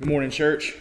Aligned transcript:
Good 0.00 0.08
morning, 0.08 0.30
church. 0.30 0.74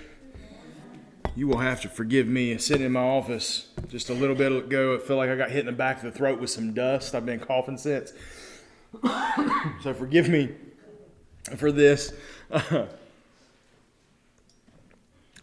You 1.35 1.47
will 1.47 1.59
have 1.59 1.81
to 1.81 1.87
forgive 1.87 2.25
me 2.27 2.57
sitting 2.57 2.83
in 2.83 2.93
my 2.93 3.03
office 3.03 3.67
just 3.87 4.09
a 4.09 4.13
little 4.13 4.35
bit 4.35 4.51
ago. 4.51 4.95
I 4.95 4.97
feel 4.97 5.17
like 5.17 5.29
I 5.29 5.35
got 5.35 5.51
hit 5.51 5.59
in 5.59 5.65
the 5.67 5.71
back 5.71 5.97
of 5.97 6.03
the 6.05 6.11
throat 6.11 6.39
with 6.39 6.49
some 6.49 6.73
dust. 6.73 7.13
I've 7.13 7.23
been 7.23 7.39
coughing 7.39 7.77
since. 7.77 8.11
so 9.83 9.93
forgive 9.93 10.29
me 10.29 10.55
for 11.57 11.71
this. 11.71 12.11
I 12.51 12.87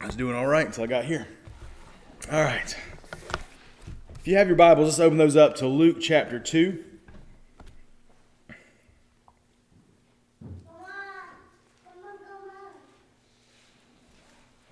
was 0.04 0.16
doing 0.16 0.34
all 0.34 0.48
right 0.48 0.66
until 0.66 0.82
I 0.82 0.88
got 0.88 1.04
here. 1.04 1.28
All 2.32 2.42
right. 2.42 2.76
If 4.18 4.26
you 4.26 4.36
have 4.36 4.48
your 4.48 4.56
Bibles, 4.56 4.88
let's 4.88 4.98
open 4.98 5.16
those 5.16 5.36
up 5.36 5.54
to 5.56 5.68
Luke 5.68 5.98
chapter 6.00 6.40
2. 6.40 6.89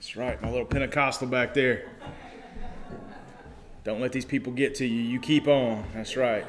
That's 0.08 0.16
right, 0.16 0.40
my 0.40 0.48
little 0.48 0.64
Pentecostal 0.64 1.28
back 1.28 1.52
there. 1.52 1.84
Don't 3.84 4.00
let 4.00 4.10
these 4.10 4.24
people 4.24 4.54
get 4.54 4.74
to 4.76 4.86
you. 4.86 5.02
You 5.02 5.20
keep 5.20 5.46
on. 5.46 5.84
That's 5.92 6.16
right. 6.16 6.46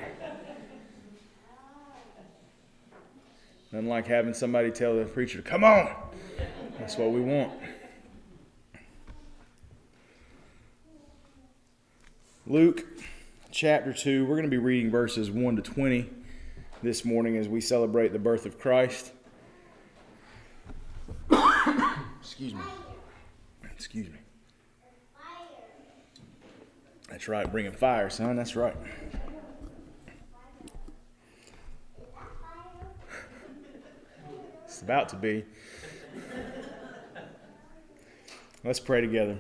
Nothing 3.73 3.89
like 3.89 4.07
having 4.07 4.33
somebody 4.33 4.71
tell 4.71 4.95
the 4.95 5.03
preacher, 5.03 5.39
to 5.39 5.43
come 5.43 5.65
on. 5.65 5.93
That's 6.79 6.97
what 6.97 7.11
we 7.11 7.19
want. 7.19 7.51
Luke 12.47 12.85
chapter 13.51 13.91
2, 13.91 14.23
we're 14.23 14.37
going 14.37 14.43
to 14.43 14.49
be 14.49 14.57
reading 14.57 14.89
verses 14.89 15.29
1 15.29 15.57
to 15.57 15.61
20 15.61 16.09
this 16.81 17.03
morning 17.03 17.35
as 17.35 17.49
we 17.49 17.59
celebrate 17.59 18.13
the 18.13 18.19
birth 18.19 18.45
of 18.45 18.57
Christ. 18.57 19.11
Excuse 22.21 22.53
me. 22.53 22.61
Excuse 23.79 24.09
me. 24.09 24.19
That's 27.09 27.29
right, 27.29 27.49
bringing 27.49 27.71
fire, 27.71 28.09
son. 28.09 28.35
That's 28.35 28.57
right. 28.57 28.75
It's 34.65 34.81
about 34.81 35.07
to 35.09 35.15
be. 35.15 35.45
Let's 38.65 38.81
pray 38.81 38.99
together. 38.99 39.37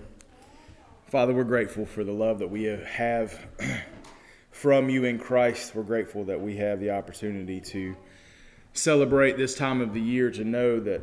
Father, 1.09 1.33
we're 1.33 1.43
grateful 1.43 1.85
for 1.85 2.05
the 2.05 2.13
love 2.13 2.39
that 2.39 2.49
we 2.49 2.63
have 2.63 3.45
from 4.51 4.89
you 4.89 5.03
in 5.03 5.19
Christ. 5.19 5.75
We're 5.75 5.83
grateful 5.83 6.23
that 6.23 6.39
we 6.39 6.55
have 6.55 6.79
the 6.79 6.91
opportunity 6.91 7.59
to 7.59 7.93
celebrate 8.71 9.35
this 9.35 9.53
time 9.53 9.81
of 9.81 9.93
the 9.93 10.01
year, 10.01 10.31
to 10.31 10.45
know 10.45 10.79
that 10.79 11.01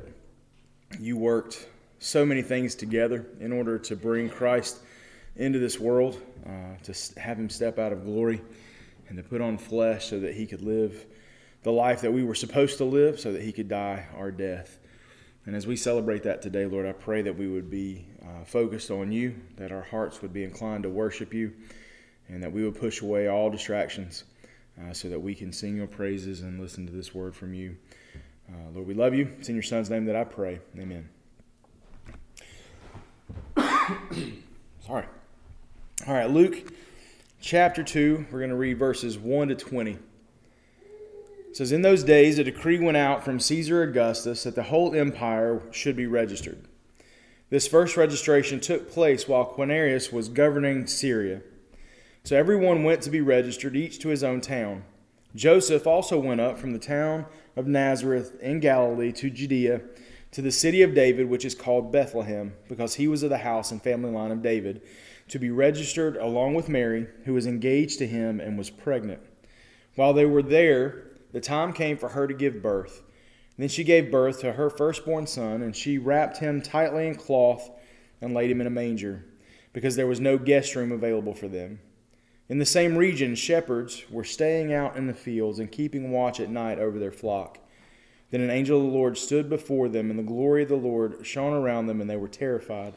you 0.98 1.18
worked 1.18 1.68
so 1.98 2.24
many 2.24 2.42
things 2.42 2.74
together 2.74 3.26
in 3.40 3.52
order 3.52 3.78
to 3.78 3.96
bring 3.96 4.28
Christ 4.28 4.80
into 5.36 5.58
this 5.58 5.78
world, 5.78 6.20
uh, 6.46 6.76
to 6.82 7.20
have 7.20 7.38
him 7.38 7.50
step 7.50 7.78
out 7.78 7.92
of 7.92 8.04
glory 8.04 8.40
and 9.08 9.16
to 9.16 9.22
put 9.22 9.40
on 9.40 9.58
flesh 9.58 10.06
so 10.06 10.18
that 10.20 10.34
he 10.34 10.46
could 10.46 10.62
live 10.62 11.06
the 11.62 11.72
life 11.72 12.00
that 12.00 12.12
we 12.12 12.22
were 12.22 12.34
supposed 12.34 12.78
to 12.78 12.84
live, 12.84 13.18
so 13.18 13.32
that 13.32 13.42
he 13.42 13.52
could 13.52 13.68
die 13.68 14.06
our 14.16 14.30
death. 14.30 14.78
And 15.46 15.56
as 15.56 15.66
we 15.66 15.76
celebrate 15.76 16.22
that 16.22 16.42
today, 16.42 16.64
Lord, 16.64 16.86
I 16.86 16.92
pray 16.92 17.22
that 17.22 17.36
we 17.36 17.48
would 17.48 17.70
be 17.70 18.06
uh, 18.22 18.44
focused 18.44 18.90
on 18.90 19.10
you, 19.10 19.34
that 19.56 19.72
our 19.72 19.82
hearts 19.82 20.22
would 20.22 20.32
be 20.32 20.44
inclined 20.44 20.84
to 20.84 20.90
worship 20.90 21.34
you, 21.34 21.52
and 22.28 22.42
that 22.42 22.52
we 22.52 22.64
would 22.64 22.78
push 22.78 23.02
away 23.02 23.28
all 23.28 23.50
distractions 23.50 24.24
uh, 24.80 24.92
so 24.92 25.08
that 25.08 25.20
we 25.20 25.34
can 25.34 25.52
sing 25.52 25.76
your 25.76 25.86
praises 25.86 26.40
and 26.40 26.60
listen 26.60 26.86
to 26.86 26.92
this 26.92 27.14
word 27.14 27.34
from 27.34 27.54
you. 27.54 27.76
Uh, 28.48 28.70
Lord, 28.72 28.86
we 28.86 28.94
love 28.94 29.14
you. 29.14 29.32
It's 29.38 29.48
in 29.48 29.56
your 29.56 29.62
Son's 29.62 29.90
name 29.90 30.04
that 30.06 30.16
I 30.16 30.24
pray. 30.24 30.60
Amen. 30.78 31.15
Sorry. 34.86 35.06
All 36.06 36.14
right, 36.14 36.30
Luke 36.30 36.72
chapter 37.40 37.82
2, 37.82 38.26
we're 38.30 38.38
going 38.38 38.50
to 38.50 38.56
read 38.56 38.78
verses 38.78 39.18
1 39.18 39.48
to 39.48 39.54
20. 39.54 39.92
It 39.92 40.00
says, 41.52 41.72
In 41.72 41.82
those 41.82 42.02
days, 42.02 42.38
a 42.38 42.44
decree 42.44 42.78
went 42.78 42.96
out 42.96 43.24
from 43.24 43.38
Caesar 43.38 43.82
Augustus 43.82 44.42
that 44.42 44.54
the 44.54 44.64
whole 44.64 44.94
empire 44.94 45.62
should 45.70 45.96
be 45.96 46.06
registered. 46.06 46.64
This 47.50 47.68
first 47.68 47.96
registration 47.96 48.58
took 48.58 48.90
place 48.90 49.28
while 49.28 49.54
Quirinius 49.54 50.12
was 50.12 50.28
governing 50.28 50.86
Syria. 50.86 51.42
So 52.24 52.36
everyone 52.36 52.82
went 52.82 53.02
to 53.02 53.10
be 53.10 53.20
registered, 53.20 53.76
each 53.76 54.00
to 54.00 54.08
his 54.08 54.24
own 54.24 54.40
town. 54.40 54.82
Joseph 55.36 55.86
also 55.86 56.18
went 56.18 56.40
up 56.40 56.58
from 56.58 56.72
the 56.72 56.78
town 56.78 57.26
of 57.54 57.68
Nazareth 57.68 58.36
in 58.40 58.58
Galilee 58.58 59.12
to 59.12 59.30
Judea 59.30 59.82
to 60.36 60.42
the 60.42 60.52
city 60.52 60.82
of 60.82 60.94
David, 60.94 61.30
which 61.30 61.46
is 61.46 61.54
called 61.54 61.90
Bethlehem, 61.90 62.52
because 62.68 62.96
he 62.96 63.08
was 63.08 63.22
of 63.22 63.30
the 63.30 63.38
house 63.38 63.70
and 63.70 63.80
family 63.80 64.10
line 64.10 64.30
of 64.30 64.42
David, 64.42 64.82
to 65.28 65.38
be 65.38 65.48
registered 65.48 66.18
along 66.18 66.52
with 66.52 66.68
Mary, 66.68 67.06
who 67.24 67.32
was 67.32 67.46
engaged 67.46 67.98
to 68.00 68.06
him 68.06 68.38
and 68.38 68.58
was 68.58 68.68
pregnant. 68.68 69.22
While 69.94 70.12
they 70.12 70.26
were 70.26 70.42
there, 70.42 71.06
the 71.32 71.40
time 71.40 71.72
came 71.72 71.96
for 71.96 72.10
her 72.10 72.26
to 72.26 72.34
give 72.34 72.60
birth. 72.60 73.02
Then 73.56 73.70
she 73.70 73.82
gave 73.82 74.10
birth 74.10 74.40
to 74.40 74.52
her 74.52 74.68
firstborn 74.68 75.26
son, 75.26 75.62
and 75.62 75.74
she 75.74 75.96
wrapped 75.96 76.36
him 76.36 76.60
tightly 76.60 77.06
in 77.06 77.14
cloth 77.14 77.70
and 78.20 78.34
laid 78.34 78.50
him 78.50 78.60
in 78.60 78.66
a 78.66 78.70
manger, 78.70 79.24
because 79.72 79.96
there 79.96 80.06
was 80.06 80.20
no 80.20 80.36
guest 80.36 80.76
room 80.76 80.92
available 80.92 81.32
for 81.32 81.48
them. 81.48 81.78
In 82.50 82.58
the 82.58 82.66
same 82.66 82.98
region, 82.98 83.36
shepherds 83.36 84.04
were 84.10 84.22
staying 84.22 84.70
out 84.70 84.98
in 84.98 85.06
the 85.06 85.14
fields 85.14 85.60
and 85.60 85.72
keeping 85.72 86.10
watch 86.10 86.40
at 86.40 86.50
night 86.50 86.78
over 86.78 86.98
their 86.98 87.10
flock. 87.10 87.60
Then 88.30 88.40
an 88.40 88.50
angel 88.50 88.78
of 88.78 88.86
the 88.86 88.96
Lord 88.96 89.16
stood 89.16 89.48
before 89.48 89.88
them, 89.88 90.10
and 90.10 90.18
the 90.18 90.24
glory 90.24 90.62
of 90.62 90.68
the 90.68 90.76
Lord 90.76 91.24
shone 91.26 91.52
around 91.52 91.86
them, 91.86 92.00
and 92.00 92.10
they 92.10 92.16
were 92.16 92.28
terrified. 92.28 92.94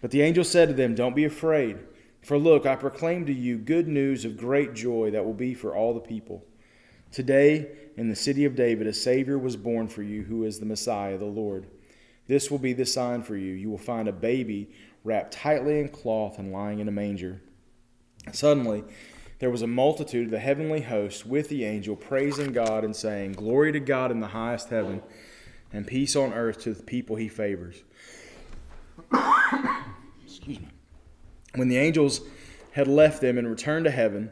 But 0.00 0.10
the 0.10 0.22
angel 0.22 0.44
said 0.44 0.68
to 0.68 0.74
them, 0.74 0.94
Don't 0.94 1.16
be 1.16 1.24
afraid, 1.24 1.78
for 2.22 2.38
look, 2.38 2.66
I 2.66 2.76
proclaim 2.76 3.26
to 3.26 3.32
you 3.32 3.58
good 3.58 3.88
news 3.88 4.24
of 4.24 4.36
great 4.36 4.74
joy 4.74 5.10
that 5.10 5.24
will 5.24 5.34
be 5.34 5.54
for 5.54 5.74
all 5.74 5.92
the 5.92 6.00
people. 6.00 6.44
Today, 7.12 7.68
in 7.96 8.08
the 8.08 8.16
city 8.16 8.44
of 8.44 8.56
David, 8.56 8.86
a 8.86 8.92
Savior 8.92 9.38
was 9.38 9.56
born 9.56 9.86
for 9.86 10.02
you, 10.02 10.22
who 10.22 10.44
is 10.44 10.58
the 10.58 10.66
Messiah, 10.66 11.18
the 11.18 11.24
Lord. 11.24 11.66
This 12.26 12.50
will 12.50 12.58
be 12.58 12.72
the 12.72 12.86
sign 12.86 13.22
for 13.22 13.36
you. 13.36 13.52
You 13.52 13.70
will 13.70 13.78
find 13.78 14.08
a 14.08 14.12
baby 14.12 14.70
wrapped 15.04 15.32
tightly 15.32 15.78
in 15.78 15.88
cloth 15.90 16.38
and 16.38 16.52
lying 16.52 16.80
in 16.80 16.88
a 16.88 16.92
manger. 16.92 17.40
Suddenly, 18.32 18.84
there 19.38 19.50
was 19.50 19.62
a 19.62 19.66
multitude 19.66 20.26
of 20.26 20.30
the 20.30 20.38
heavenly 20.38 20.82
host 20.82 21.26
with 21.26 21.48
the 21.48 21.64
angel 21.64 21.96
praising 21.96 22.52
God 22.52 22.84
and 22.84 22.94
saying, 22.94 23.32
Glory 23.32 23.72
to 23.72 23.80
God 23.80 24.10
in 24.10 24.20
the 24.20 24.28
highest 24.28 24.68
heaven, 24.68 25.02
and 25.72 25.86
peace 25.86 26.14
on 26.14 26.32
earth 26.32 26.60
to 26.62 26.74
the 26.74 26.82
people 26.82 27.16
he 27.16 27.28
favors. 27.28 27.82
Excuse 30.24 30.60
me. 30.60 30.68
When 31.56 31.68
the 31.68 31.78
angels 31.78 32.20
had 32.72 32.88
left 32.88 33.20
them 33.20 33.38
and 33.38 33.48
returned 33.48 33.84
to 33.84 33.90
heaven, 33.90 34.30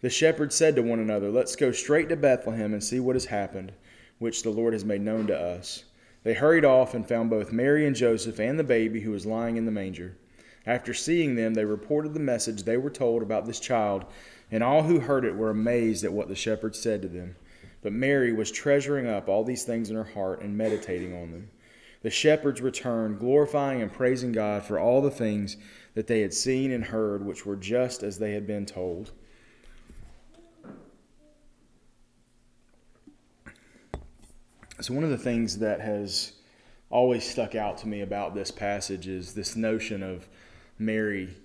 the 0.00 0.10
shepherds 0.10 0.54
said 0.54 0.76
to 0.76 0.82
one 0.82 0.98
another, 0.98 1.30
Let's 1.30 1.56
go 1.56 1.72
straight 1.72 2.08
to 2.08 2.16
Bethlehem 2.16 2.72
and 2.72 2.82
see 2.82 3.00
what 3.00 3.16
has 3.16 3.26
happened, 3.26 3.72
which 4.18 4.42
the 4.42 4.50
Lord 4.50 4.72
has 4.72 4.84
made 4.84 5.00
known 5.00 5.26
to 5.26 5.38
us. 5.38 5.84
They 6.24 6.34
hurried 6.34 6.64
off 6.64 6.94
and 6.94 7.08
found 7.08 7.30
both 7.30 7.52
Mary 7.52 7.86
and 7.86 7.96
Joseph 7.96 8.38
and 8.38 8.58
the 8.58 8.64
baby 8.64 9.00
who 9.00 9.10
was 9.10 9.26
lying 9.26 9.56
in 9.56 9.64
the 9.64 9.72
manger. 9.72 10.16
After 10.66 10.92
seeing 10.92 11.34
them, 11.34 11.54
they 11.54 11.64
reported 11.64 12.12
the 12.12 12.20
message 12.20 12.62
they 12.62 12.76
were 12.76 12.90
told 12.90 13.22
about 13.22 13.46
this 13.46 13.60
child 13.60 14.04
and 14.50 14.62
all 14.62 14.82
who 14.82 15.00
heard 15.00 15.24
it 15.24 15.36
were 15.36 15.50
amazed 15.50 16.04
at 16.04 16.12
what 16.12 16.28
the 16.28 16.34
shepherds 16.34 16.78
said 16.78 17.02
to 17.02 17.08
them. 17.08 17.36
But 17.82 17.92
Mary 17.92 18.32
was 18.32 18.50
treasuring 18.50 19.06
up 19.06 19.28
all 19.28 19.44
these 19.44 19.64
things 19.64 19.90
in 19.90 19.96
her 19.96 20.04
heart 20.04 20.42
and 20.42 20.56
meditating 20.56 21.14
on 21.14 21.30
them. 21.30 21.50
The 22.02 22.10
shepherds 22.10 22.60
returned, 22.60 23.18
glorifying 23.18 23.82
and 23.82 23.92
praising 23.92 24.32
God 24.32 24.64
for 24.64 24.78
all 24.78 25.02
the 25.02 25.10
things 25.10 25.56
that 25.94 26.06
they 26.06 26.20
had 26.20 26.32
seen 26.32 26.70
and 26.70 26.84
heard, 26.84 27.24
which 27.24 27.44
were 27.44 27.56
just 27.56 28.02
as 28.02 28.18
they 28.18 28.32
had 28.32 28.46
been 28.46 28.66
told. 28.66 29.10
So, 34.80 34.94
one 34.94 35.02
of 35.02 35.10
the 35.10 35.18
things 35.18 35.58
that 35.58 35.80
has 35.80 36.34
always 36.88 37.28
stuck 37.28 37.56
out 37.56 37.78
to 37.78 37.88
me 37.88 38.00
about 38.00 38.34
this 38.34 38.52
passage 38.52 39.08
is 39.08 39.34
this 39.34 39.56
notion 39.56 40.04
of 40.04 40.28
Mary 40.78 41.36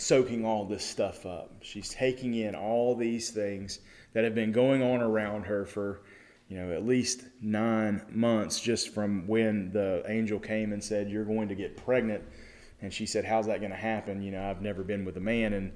soaking 0.00 0.46
all 0.46 0.64
this 0.64 0.84
stuff 0.84 1.26
up. 1.26 1.52
She's 1.60 1.90
taking 1.90 2.34
in 2.34 2.54
all 2.54 2.96
these 2.96 3.30
things 3.30 3.80
that 4.14 4.24
have 4.24 4.34
been 4.34 4.50
going 4.50 4.82
on 4.82 5.02
around 5.02 5.44
her 5.44 5.66
for, 5.66 6.00
you 6.48 6.56
know, 6.56 6.72
at 6.72 6.86
least 6.86 7.24
nine 7.42 8.02
months 8.10 8.60
just 8.60 8.94
from 8.94 9.26
when 9.26 9.70
the 9.72 10.02
angel 10.06 10.40
came 10.40 10.72
and 10.72 10.82
said, 10.82 11.10
You're 11.10 11.26
going 11.26 11.48
to 11.48 11.54
get 11.54 11.76
pregnant. 11.76 12.24
And 12.80 12.92
she 12.92 13.04
said, 13.04 13.26
How's 13.26 13.46
that 13.46 13.60
going 13.60 13.72
to 13.72 13.76
happen? 13.76 14.22
You 14.22 14.32
know, 14.32 14.42
I've 14.42 14.62
never 14.62 14.82
been 14.82 15.04
with 15.04 15.18
a 15.18 15.20
man. 15.20 15.52
And 15.52 15.72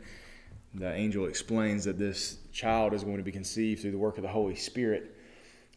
the 0.72 0.92
angel 0.92 1.26
explains 1.26 1.84
that 1.84 1.98
this 1.98 2.38
child 2.50 2.94
is 2.94 3.04
going 3.04 3.18
to 3.18 3.22
be 3.22 3.32
conceived 3.32 3.82
through 3.82 3.92
the 3.92 3.98
work 3.98 4.16
of 4.16 4.22
the 4.22 4.28
Holy 4.28 4.56
Spirit. 4.56 5.14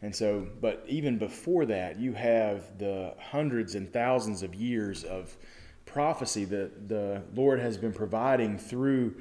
And 0.00 0.14
so, 0.14 0.46
but 0.60 0.84
even 0.88 1.18
before 1.18 1.66
that, 1.66 1.98
you 1.98 2.14
have 2.14 2.78
the 2.78 3.14
hundreds 3.20 3.74
and 3.74 3.92
thousands 3.92 4.42
of 4.42 4.54
years 4.54 5.04
of 5.04 5.36
prophecy 5.98 6.44
that 6.44 6.88
the 6.88 7.20
Lord 7.34 7.58
has 7.58 7.76
been 7.76 7.92
providing 7.92 8.56
through 8.56 9.16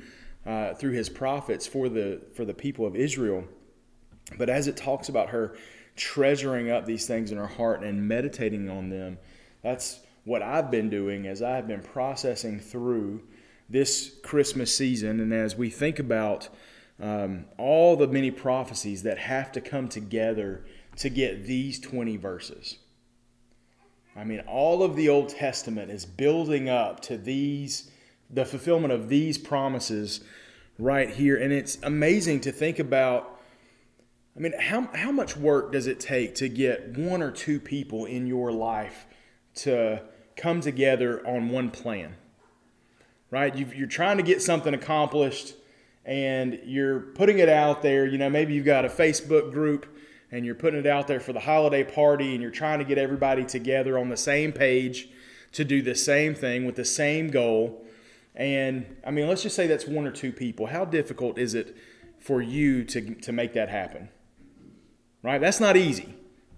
uh, 0.46 0.76
through 0.76 0.92
His 0.92 1.10
prophets 1.10 1.66
for 1.66 1.90
the 1.90 2.22
for 2.36 2.46
the 2.46 2.54
people 2.54 2.86
of 2.86 2.96
Israel. 2.96 3.46
But 4.38 4.48
as 4.48 4.68
it 4.68 4.78
talks 4.78 5.10
about 5.10 5.30
her 5.30 5.58
treasuring 5.96 6.70
up 6.70 6.86
these 6.86 7.08
things 7.08 7.32
in 7.32 7.40
her 7.40 7.48
heart 7.48 7.82
and 7.82 8.08
meditating 8.08 8.70
on 8.70 8.90
them, 8.90 9.18
that's 9.64 10.02
what 10.24 10.44
I've 10.44 10.70
been 10.70 10.88
doing 10.88 11.26
as 11.26 11.42
I've 11.42 11.68
been 11.68 11.82
processing 11.82 12.60
through 12.60 13.24
this 13.68 14.16
Christmas 14.22 14.72
season, 14.72 15.20
and 15.20 15.34
as 15.34 15.56
we 15.56 15.72
think 15.72 15.98
about 15.98 16.48
um, 17.02 17.46
all 17.58 17.96
the 17.96 18.08
many 18.08 18.30
prophecies 18.30 19.02
that 19.02 19.18
have 19.18 19.52
to 19.54 19.62
come 19.62 19.90
together 19.90 20.64
to 20.98 21.10
get 21.10 21.48
these 21.48 21.80
20 21.80 22.18
verses. 22.18 22.78
I 24.18 24.24
mean, 24.24 24.40
all 24.48 24.82
of 24.82 24.96
the 24.96 25.10
Old 25.10 25.30
Testament 25.30 25.92
is 25.92 26.04
building 26.04 26.70
up 26.70 27.02
to 27.02 27.18
these, 27.18 27.92
the 28.32 28.46
fulfillment 28.46 28.92
of 28.92 29.10
these 29.10 29.38
promises 29.38 30.22
right 30.80 31.10
here. 31.10 31.38
And 31.38 31.54
it's 31.54 31.78
amazing 31.84 32.42
to 32.42 32.52
think 32.52 32.80
about. 32.80 33.40
I 34.36 34.40
mean, 34.40 34.54
how, 34.60 34.90
how 34.94 35.12
much 35.12 35.38
work 35.38 35.72
does 35.72 35.88
it 35.88 36.00
take 36.00 36.36
to 36.36 36.50
get 36.50 36.98
one 36.98 37.22
or 37.22 37.32
two 37.32 37.60
people 37.60 38.06
in 38.06 38.28
your 38.28 38.52
life 38.52 39.06
to 39.56 40.02
come 40.36 40.62
together 40.62 41.26
on 41.28 41.50
one 41.50 41.70
plan? 41.70 42.16
Right? 43.30 43.54
you 43.56 43.84
are 43.84 43.88
trying 43.88 44.18
to 44.18 44.24
get 44.24 44.42
something 44.42 44.74
accomplished 44.74 45.54
and 46.06 46.60
you're 46.64 47.00
putting 47.00 47.40
it 47.40 47.50
out 47.50 47.82
there. 47.82 48.06
You 48.06 48.18
know, 48.18 48.30
maybe 48.30 48.54
you've 48.54 48.66
got 48.66 48.86
a 48.86 48.90
Facebook 48.90 49.52
group 49.52 49.97
and 50.32 50.46
you're 50.46 50.56
putting 50.56 50.80
it 50.80 50.88
out 50.88 51.08
there 51.08 51.20
for 51.20 51.34
the 51.34 51.40
holiday 51.40 51.84
party 51.84 52.34
and 52.34 52.42
you're 52.42 52.52
trying 52.52 52.80
to 52.80 52.86
get 52.86 52.98
everybody 52.98 53.46
together 53.46 53.98
on 53.98 54.10
the 54.10 54.18
same 54.18 54.52
page 54.52 55.10
to 55.54 55.64
do 55.64 55.82
the 55.82 55.96
same 55.96 56.36
thing 56.36 56.66
with 56.66 56.76
the 56.76 56.86
same 56.86 57.30
goal. 57.30 57.86
And 58.36 58.98
I 59.06 59.12
mean, 59.12 59.28
let's 59.28 59.44
just 59.44 59.56
say 59.56 59.68
that's 59.68 59.88
one 59.88 60.06
or 60.06 60.12
two 60.12 60.32
people. 60.32 60.68
How 60.68 60.86
difficult 60.86 61.38
is 61.38 61.54
it 61.54 61.76
for 62.20 62.42
you 62.42 62.84
to, 62.86 63.16
to 63.16 63.32
make 63.32 63.54
that 63.54 63.70
happen? 63.70 64.10
Right? 65.24 65.40
That's 65.40 65.60
not 65.60 65.78
easy, 65.78 66.14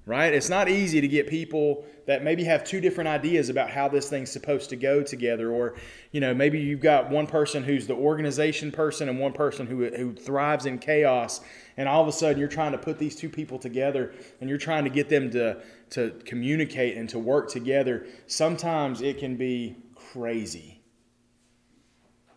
right? 0.09 0.33
It's 0.33 0.50
not 0.50 0.67
easy 0.67 1.01
to 1.01 1.07
get 1.07 1.27
people 1.27 1.85
that 2.07 2.23
maybe 2.23 2.44
have 2.44 2.63
two 2.63 2.81
different 2.81 3.07
ideas 3.07 3.50
about 3.50 3.69
how 3.69 3.88
this 3.88 4.09
thing's 4.09 4.31
supposed 4.31 4.71
to 4.71 4.75
go 4.75 5.03
together 5.03 5.51
or 5.51 5.75
you 6.11 6.19
know 6.19 6.33
maybe 6.33 6.59
you've 6.59 6.79
got 6.79 7.11
one 7.11 7.27
person 7.27 7.63
who's 7.63 7.85
the 7.85 7.94
organization 7.94 8.71
person 8.71 9.07
and 9.07 9.19
one 9.19 9.33
person 9.33 9.67
who, 9.67 9.85
who 9.89 10.15
thrives 10.15 10.65
in 10.65 10.79
chaos 10.79 11.41
and 11.77 11.88
all 11.88 12.01
of 12.01 12.07
a 12.07 12.11
sudden 12.11 12.39
you're 12.39 12.47
trying 12.47 12.71
to 12.71 12.77
put 12.79 12.97
these 12.97 13.15
two 13.15 13.29
people 13.29 13.59
together 13.59 14.11
and 14.41 14.50
you're 14.50 14.57
trying 14.57 14.83
to 14.83 14.89
get 14.89 15.09
them 15.09 15.29
to 15.29 15.61
to 15.91 16.09
communicate 16.25 16.97
and 16.97 17.07
to 17.07 17.19
work 17.19 17.47
together 17.47 18.07
sometimes 18.25 19.01
it 19.01 19.19
can 19.19 19.35
be 19.35 19.75
crazy 19.94 20.81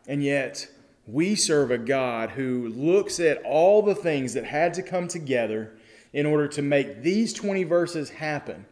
and 0.06 0.22
yet 0.22 0.68
we 1.06 1.34
serve 1.34 1.70
a 1.70 1.78
God 1.78 2.32
who 2.32 2.68
looks 2.68 3.18
at 3.18 3.42
all 3.42 3.80
the 3.80 3.94
things 3.94 4.34
that 4.34 4.44
had 4.44 4.74
to 4.74 4.82
come 4.82 5.08
together 5.08 5.78
in 6.12 6.26
order 6.26 6.48
to 6.48 6.62
make 6.62 7.02
these 7.02 7.32
20 7.32 7.64
verses 7.64 8.10
happen 8.10 8.66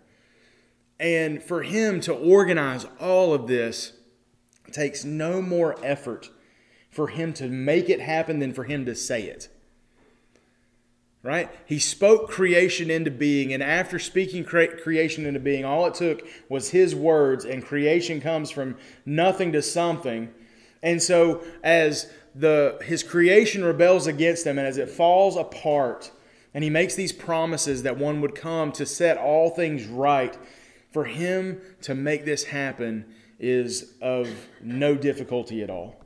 and 1.00 1.42
for 1.42 1.62
him 1.62 2.00
to 2.02 2.12
organize 2.12 2.86
all 3.00 3.32
of 3.32 3.46
this 3.46 3.94
takes 4.70 5.02
no 5.02 5.40
more 5.40 5.74
effort 5.82 6.30
for 6.90 7.08
him 7.08 7.32
to 7.32 7.48
make 7.48 7.88
it 7.88 8.00
happen 8.00 8.38
than 8.38 8.52
for 8.52 8.64
him 8.64 8.84
to 8.84 8.94
say 8.94 9.22
it. 9.22 9.48
Right? 11.22 11.50
He 11.66 11.78
spoke 11.78 12.30
creation 12.30 12.90
into 12.90 13.10
being, 13.10 13.52
and 13.52 13.62
after 13.62 13.98
speaking 13.98 14.44
cre- 14.44 14.76
creation 14.82 15.26
into 15.26 15.40
being, 15.40 15.64
all 15.64 15.86
it 15.86 15.94
took 15.94 16.26
was 16.48 16.70
his 16.70 16.94
words, 16.94 17.44
and 17.44 17.64
creation 17.64 18.20
comes 18.20 18.50
from 18.50 18.76
nothing 19.04 19.52
to 19.52 19.60
something. 19.60 20.30
And 20.82 21.02
so, 21.02 21.42
as 21.62 22.10
the 22.34 22.78
his 22.82 23.02
creation 23.02 23.64
rebels 23.64 24.06
against 24.06 24.46
him, 24.46 24.56
and 24.56 24.66
as 24.66 24.78
it 24.78 24.88
falls 24.88 25.36
apart, 25.36 26.10
and 26.54 26.64
he 26.64 26.70
makes 26.70 26.94
these 26.94 27.12
promises 27.12 27.82
that 27.84 27.96
one 27.96 28.20
would 28.20 28.34
come 28.34 28.72
to 28.72 28.86
set 28.86 29.16
all 29.16 29.50
things 29.50 29.86
right, 29.86 30.36
for 30.92 31.04
him 31.04 31.60
to 31.82 31.94
make 31.94 32.24
this 32.24 32.44
happen 32.44 33.04
is 33.38 33.94
of 34.02 34.28
no 34.60 34.94
difficulty 34.94 35.62
at 35.62 35.70
all. 35.70 35.96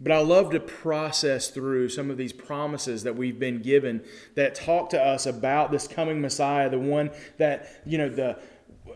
But 0.00 0.12
I 0.12 0.18
love 0.18 0.50
to 0.50 0.60
process 0.60 1.48
through 1.48 1.88
some 1.88 2.10
of 2.10 2.16
these 2.16 2.32
promises 2.32 3.04
that 3.04 3.14
we've 3.14 3.38
been 3.38 3.62
given 3.62 4.02
that 4.34 4.54
talk 4.54 4.90
to 4.90 5.00
us 5.00 5.24
about 5.24 5.70
this 5.70 5.86
coming 5.86 6.20
Messiah, 6.20 6.68
the 6.68 6.80
one 6.80 7.10
that, 7.38 7.80
you 7.86 7.98
know, 7.98 8.08
the 8.08 8.38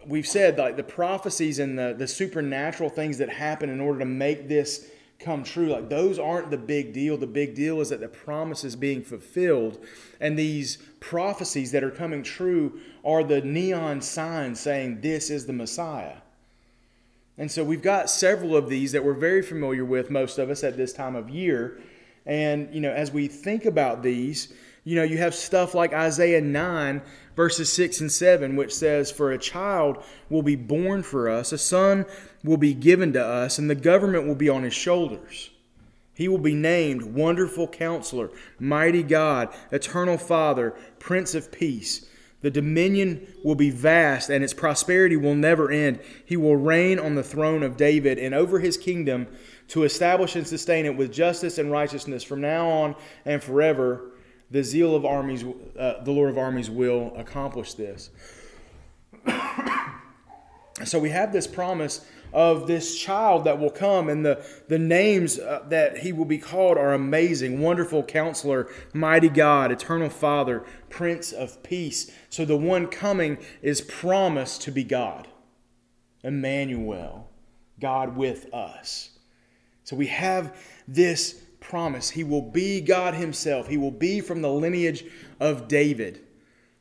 we've 0.07 0.27
said 0.27 0.59
like 0.59 0.77
the 0.77 0.83
prophecies 0.83 1.59
and 1.59 1.79
the, 1.79 1.95
the 1.97 2.09
supernatural 2.09 2.91
things 2.91 3.19
that 3.19 3.29
happen 3.29 3.71
in 3.71 3.81
order 3.81 4.01
to 4.01 4.05
make 4.05 4.49
this 4.49 4.91
come 5.19 5.43
true. 5.43 5.67
Like 5.67 5.89
those 5.89 6.19
aren't 6.19 6.51
the 6.51 6.59
big 6.59 6.93
deal. 6.93 7.17
The 7.17 7.27
big 7.27 7.55
deal 7.55 7.81
is 7.81 7.89
that 7.89 8.01
the 8.01 8.09
promise 8.09 8.65
is 8.65 8.77
being 8.77 9.03
fulfilled. 9.03 9.85
And 10.21 10.39
these 10.39 10.79
prophecies 11.01 11.73
that 11.73 11.85
are 11.85 11.91
coming 11.91 12.23
true 12.23 12.81
are 13.05 13.25
the 13.25 13.41
neon 13.41 14.01
signs 14.01 14.61
saying 14.61 15.01
this 15.01 15.31
is 15.31 15.47
the 15.47 15.53
Messiah. 15.53 16.19
And 17.37 17.51
so 17.51 17.63
we've 17.63 17.83
got 17.83 18.11
several 18.11 18.57
of 18.57 18.69
these 18.69 18.93
that 18.93 19.05
we're 19.05 19.15
very 19.15 19.43
familiar 19.43 19.85
with, 19.85 20.11
most 20.11 20.39
of 20.39 20.51
us 20.51 20.65
at 20.65 20.77
this 20.77 20.93
time 20.93 21.15
of 21.15 21.31
year. 21.31 21.81
And, 22.27 22.73
you 22.75 22.81
know, 22.81 22.93
as 22.93 23.13
we 23.13 23.29
think 23.29 23.65
about 23.65 24.03
these, 24.03 24.53
you 24.89 24.95
know, 24.95 25.03
you 25.03 25.19
have 25.19 25.35
stuff 25.35 25.75
like 25.75 25.93
Isaiah 25.93 26.41
9, 26.41 27.03
verses 27.37 27.71
6 27.71 28.01
and 28.01 28.11
7, 28.11 28.57
which 28.57 28.75
says, 28.75 29.11
For 29.11 29.31
a 29.31 29.37
child 29.37 30.03
will 30.31 30.41
be 30.41 30.57
born 30.57 31.03
for 31.03 31.29
us, 31.29 31.53
a 31.53 31.59
son 31.59 32.07
will 32.43 32.57
be 32.57 32.73
given 32.73 33.13
to 33.13 33.23
us, 33.23 33.59
and 33.59 33.69
the 33.69 33.75
government 33.75 34.27
will 34.27 34.35
be 34.35 34.49
on 34.49 34.63
his 34.63 34.73
shoulders. 34.73 35.51
He 36.15 36.27
will 36.27 36.39
be 36.39 36.55
named 36.55 37.03
Wonderful 37.03 37.69
Counselor, 37.69 38.31
Mighty 38.59 39.03
God, 39.03 39.55
Eternal 39.71 40.17
Father, 40.17 40.75
Prince 40.99 41.35
of 41.35 41.53
Peace. 41.53 42.09
The 42.41 42.51
dominion 42.51 43.27
will 43.45 43.57
be 43.57 43.69
vast, 43.69 44.31
and 44.31 44.43
its 44.43 44.55
prosperity 44.55 45.17
will 45.17 45.35
never 45.35 45.71
end. 45.71 46.01
He 46.25 46.39
will 46.39 46.57
reign 46.57 46.99
on 46.99 47.15
the 47.15 47.23
throne 47.23 47.63
of 47.63 47.77
David 47.77 48.19
and 48.19 48.35
over 48.35 48.59
his 48.59 48.79
kingdom 48.79 49.27
to 49.69 49.85
establish 49.85 50.35
and 50.35 50.47
sustain 50.47 50.87
it 50.87 50.97
with 50.97 51.13
justice 51.13 51.59
and 51.59 51.71
righteousness 51.71 52.25
from 52.25 52.41
now 52.41 52.71
on 52.71 52.97
and 53.27 53.43
forever 53.45 54.13
the 54.51 54.63
zeal 54.63 54.95
of 54.95 55.05
armies, 55.05 55.45
uh, 55.79 56.03
the 56.03 56.11
Lord 56.11 56.31
of 56.31 56.39
armies 56.39 56.71
will 56.71 57.13
accomplish 57.17 57.75
this. 57.75 58.11
so 60.85 60.99
we 60.99 61.11
have 61.11 61.33
this 61.33 61.47
promise 61.47 62.05
of 62.33 62.67
this 62.67 62.99
child 62.99 63.45
that 63.45 63.59
will 63.59 63.71
come, 63.71 64.09
and 64.09 64.25
the, 64.25 64.45
the 64.69 64.79
names 64.79 65.39
uh, 65.39 65.65
that 65.69 65.99
he 65.99 66.13
will 66.13 66.25
be 66.25 66.39
called 66.39 66.77
are 66.77 66.93
amazing 66.93 67.61
Wonderful 67.61 68.03
Counselor, 68.03 68.69
Mighty 68.93 69.29
God, 69.29 69.73
Eternal 69.73 70.11
Father, 70.11 70.65
Prince 70.91 71.33
of 71.33 71.63
Peace. 71.63 72.11
So 72.29 72.45
the 72.45 72.57
one 72.57 72.87
coming 72.87 73.39
is 73.63 73.81
promised 73.81 74.63
to 74.63 74.71
be 74.71 74.85
God, 74.85 75.29
Emmanuel, 76.23 77.31
God 77.81 78.17
with 78.17 78.53
us. 78.53 79.11
So 79.85 79.97
we 79.97 80.09
have 80.09 80.55
this 80.87 81.43
promise. 81.61 82.11
He 82.11 82.25
will 82.25 82.43
be 82.43 82.81
God 82.81 83.15
Himself, 83.15 83.69
He 83.69 83.77
will 83.77 83.91
be 83.91 84.21
from 84.21 84.43
the 84.43 84.51
lineage 84.51 85.05
of 85.41 85.69
David. 85.69 86.21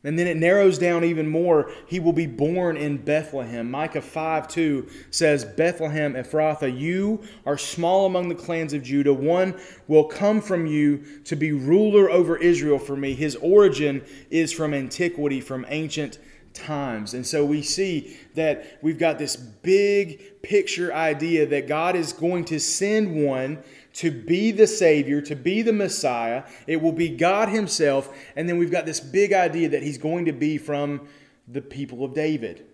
And 0.03 0.17
then 0.17 0.27
it 0.27 0.37
narrows 0.37 0.77
down 0.77 1.03
even 1.03 1.27
more. 1.27 1.71
He 1.87 1.99
will 1.99 2.13
be 2.13 2.27
born 2.27 2.77
in 2.77 2.97
Bethlehem. 2.97 3.69
Micah 3.69 4.01
5 4.01 4.47
2 4.47 4.87
says, 5.09 5.43
Bethlehem 5.43 6.13
Ephrathah, 6.13 6.79
you 6.79 7.23
are 7.45 7.57
small 7.57 8.05
among 8.05 8.29
the 8.29 8.35
clans 8.35 8.73
of 8.73 8.83
Judah. 8.83 9.13
One 9.13 9.59
will 9.87 10.05
come 10.05 10.39
from 10.39 10.65
you 10.65 11.03
to 11.25 11.35
be 11.35 11.51
ruler 11.51 12.09
over 12.09 12.37
Israel 12.37 12.79
for 12.79 12.95
me. 12.95 13.15
His 13.15 13.35
origin 13.37 14.01
is 14.29 14.53
from 14.53 14.73
antiquity, 14.73 15.41
from 15.41 15.65
ancient 15.67 16.19
times. 16.53 17.13
And 17.13 17.25
so 17.25 17.43
we 17.43 17.61
see 17.61 18.17
that 18.35 18.79
we've 18.81 18.99
got 18.99 19.19
this 19.19 19.35
big 19.35 20.41
picture 20.41 20.93
idea 20.93 21.45
that 21.47 21.67
God 21.67 21.95
is 21.95 22.13
going 22.13 22.45
to 22.45 22.59
send 22.59 23.25
one 23.25 23.63
to 23.97 24.11
be 24.11 24.51
the 24.51 24.67
Savior, 24.67 25.21
to 25.21 25.35
be 25.35 25.63
the 25.63 25.73
Messiah. 25.73 26.43
It 26.67 26.81
will 26.81 26.91
be 26.91 27.09
God 27.09 27.49
Himself. 27.49 28.15
And 28.35 28.47
then 28.47 28.57
we've 28.57 28.71
got 28.71 28.85
this 28.85 28.99
big 28.99 29.33
idea 29.33 29.69
that 29.69 29.81
He's 29.81 29.97
going 29.97 30.25
to 30.25 30.31
be 30.31 30.59
from 30.59 31.07
the 31.47 31.61
people 31.61 32.03
of 32.05 32.13
David. 32.13 32.65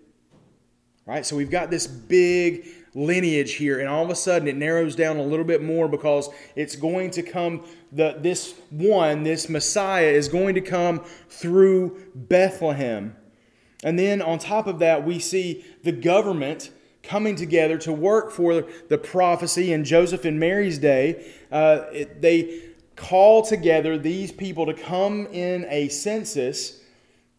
Right? 1.06 1.26
So 1.26 1.38
we've 1.38 1.50
got 1.50 1.70
this 1.70 1.88
big 1.88 2.68
lineage 2.94 3.54
here, 3.54 3.80
and 3.80 3.88
all 3.88 4.04
of 4.04 4.10
a 4.10 4.16
sudden 4.16 4.48
it 4.48 4.56
narrows 4.56 4.96
down 4.96 5.18
a 5.18 5.24
little 5.24 5.46
bit 5.46 5.64
more 5.64 5.88
because 5.88 6.30
it's 6.56 6.76
going 6.76 7.12
to 7.12 7.24
come, 7.24 7.66
the, 7.92 8.18
this 8.20 8.56
one, 8.70 9.24
this 9.24 9.48
Messiah, 9.48 10.08
is 10.08 10.28
going 10.28 10.56
to 10.56 10.62
come 10.62 11.04
through 11.30 12.02
Bethlehem. 12.16 13.16
And 13.84 13.98
then 13.98 14.22
on 14.22 14.40
top 14.40 14.68
of 14.68 14.80
that, 14.80 15.06
we 15.06 15.20
see 15.20 15.66
the 15.84 15.92
government 15.94 16.70
coming 17.04 17.36
together 17.36 17.78
to 17.78 17.94
work 17.94 18.32
for 18.32 18.66
the 18.88 18.98
prophecy 18.98 19.74
in 19.74 19.84
Joseph 19.84 20.26
and 20.26 20.40
Mary's 20.40 20.78
day. 20.78 21.32
Uh, 21.52 21.84
it, 21.92 22.22
they 22.22 22.72
call 22.96 23.44
together 23.44 23.98
these 23.98 24.32
people 24.32 24.66
to 24.66 24.74
come 24.74 25.28
in 25.28 25.66
a 25.70 25.90
census. 25.90 26.80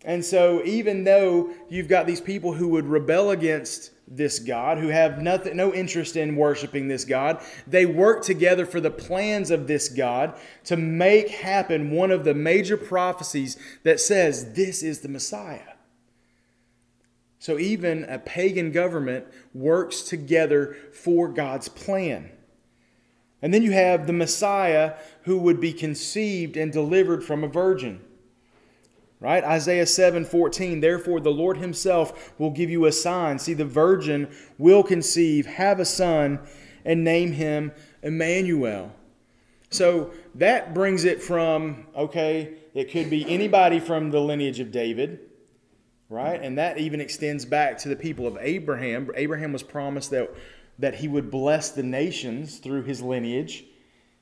And 0.04 0.22
so, 0.22 0.62
even 0.64 1.04
though 1.04 1.50
you've 1.70 1.88
got 1.88 2.06
these 2.06 2.20
people 2.20 2.52
who 2.52 2.68
would 2.68 2.84
rebel 2.84 3.30
against 3.30 3.90
this 4.06 4.38
God, 4.38 4.76
who 4.76 4.88
have 4.88 5.22
nothing, 5.22 5.56
no 5.56 5.72
interest 5.72 6.16
in 6.16 6.36
worshiping 6.36 6.88
this 6.88 7.06
God, 7.06 7.42
they 7.66 7.86
work 7.86 8.22
together 8.22 8.66
for 8.66 8.80
the 8.80 8.90
plans 8.90 9.50
of 9.50 9.66
this 9.66 9.88
God 9.88 10.38
to 10.64 10.76
make 10.76 11.28
happen 11.28 11.90
one 11.90 12.10
of 12.10 12.24
the 12.24 12.34
major 12.34 12.76
prophecies 12.76 13.56
that 13.82 13.98
says 13.98 14.52
this 14.52 14.82
is 14.82 15.00
the 15.00 15.08
Messiah. 15.08 15.73
So 17.44 17.58
even 17.58 18.04
a 18.04 18.18
pagan 18.18 18.72
government 18.72 19.26
works 19.52 20.00
together 20.00 20.78
for 20.94 21.28
God's 21.28 21.68
plan. 21.68 22.30
And 23.42 23.52
then 23.52 23.62
you 23.62 23.72
have 23.72 24.06
the 24.06 24.14
Messiah 24.14 24.94
who 25.24 25.36
would 25.36 25.60
be 25.60 25.74
conceived 25.74 26.56
and 26.56 26.72
delivered 26.72 27.22
from 27.22 27.44
a 27.44 27.48
virgin. 27.48 28.00
Right? 29.20 29.44
Isaiah 29.44 29.84
7 29.84 30.24
14. 30.24 30.80
Therefore, 30.80 31.20
the 31.20 31.28
Lord 31.28 31.58
himself 31.58 32.32
will 32.38 32.50
give 32.50 32.70
you 32.70 32.86
a 32.86 32.92
sign. 32.92 33.38
See, 33.38 33.52
the 33.52 33.66
virgin 33.66 34.34
will 34.56 34.82
conceive, 34.82 35.44
have 35.44 35.78
a 35.78 35.84
son, 35.84 36.38
and 36.82 37.04
name 37.04 37.32
him 37.32 37.72
Emmanuel. 38.02 38.90
So 39.68 40.12
that 40.36 40.72
brings 40.72 41.04
it 41.04 41.22
from, 41.22 41.88
okay, 41.94 42.54
it 42.72 42.90
could 42.90 43.10
be 43.10 43.28
anybody 43.28 43.80
from 43.80 44.12
the 44.12 44.20
lineage 44.20 44.60
of 44.60 44.72
David, 44.72 45.20
right? 46.08 46.40
And 46.42 46.58
that 46.58 46.78
even 46.78 47.00
extends 47.00 47.44
back 47.44 47.78
to 47.78 47.88
the 47.88 47.96
people 47.96 48.26
of 48.26 48.38
Abraham. 48.40 49.10
Abraham 49.14 49.52
was 49.52 49.62
promised 49.62 50.10
that, 50.10 50.34
that 50.78 50.96
he 50.96 51.08
would 51.08 51.30
bless 51.30 51.70
the 51.70 51.82
nations 51.82 52.58
through 52.58 52.82
his 52.82 53.02
lineage. 53.02 53.64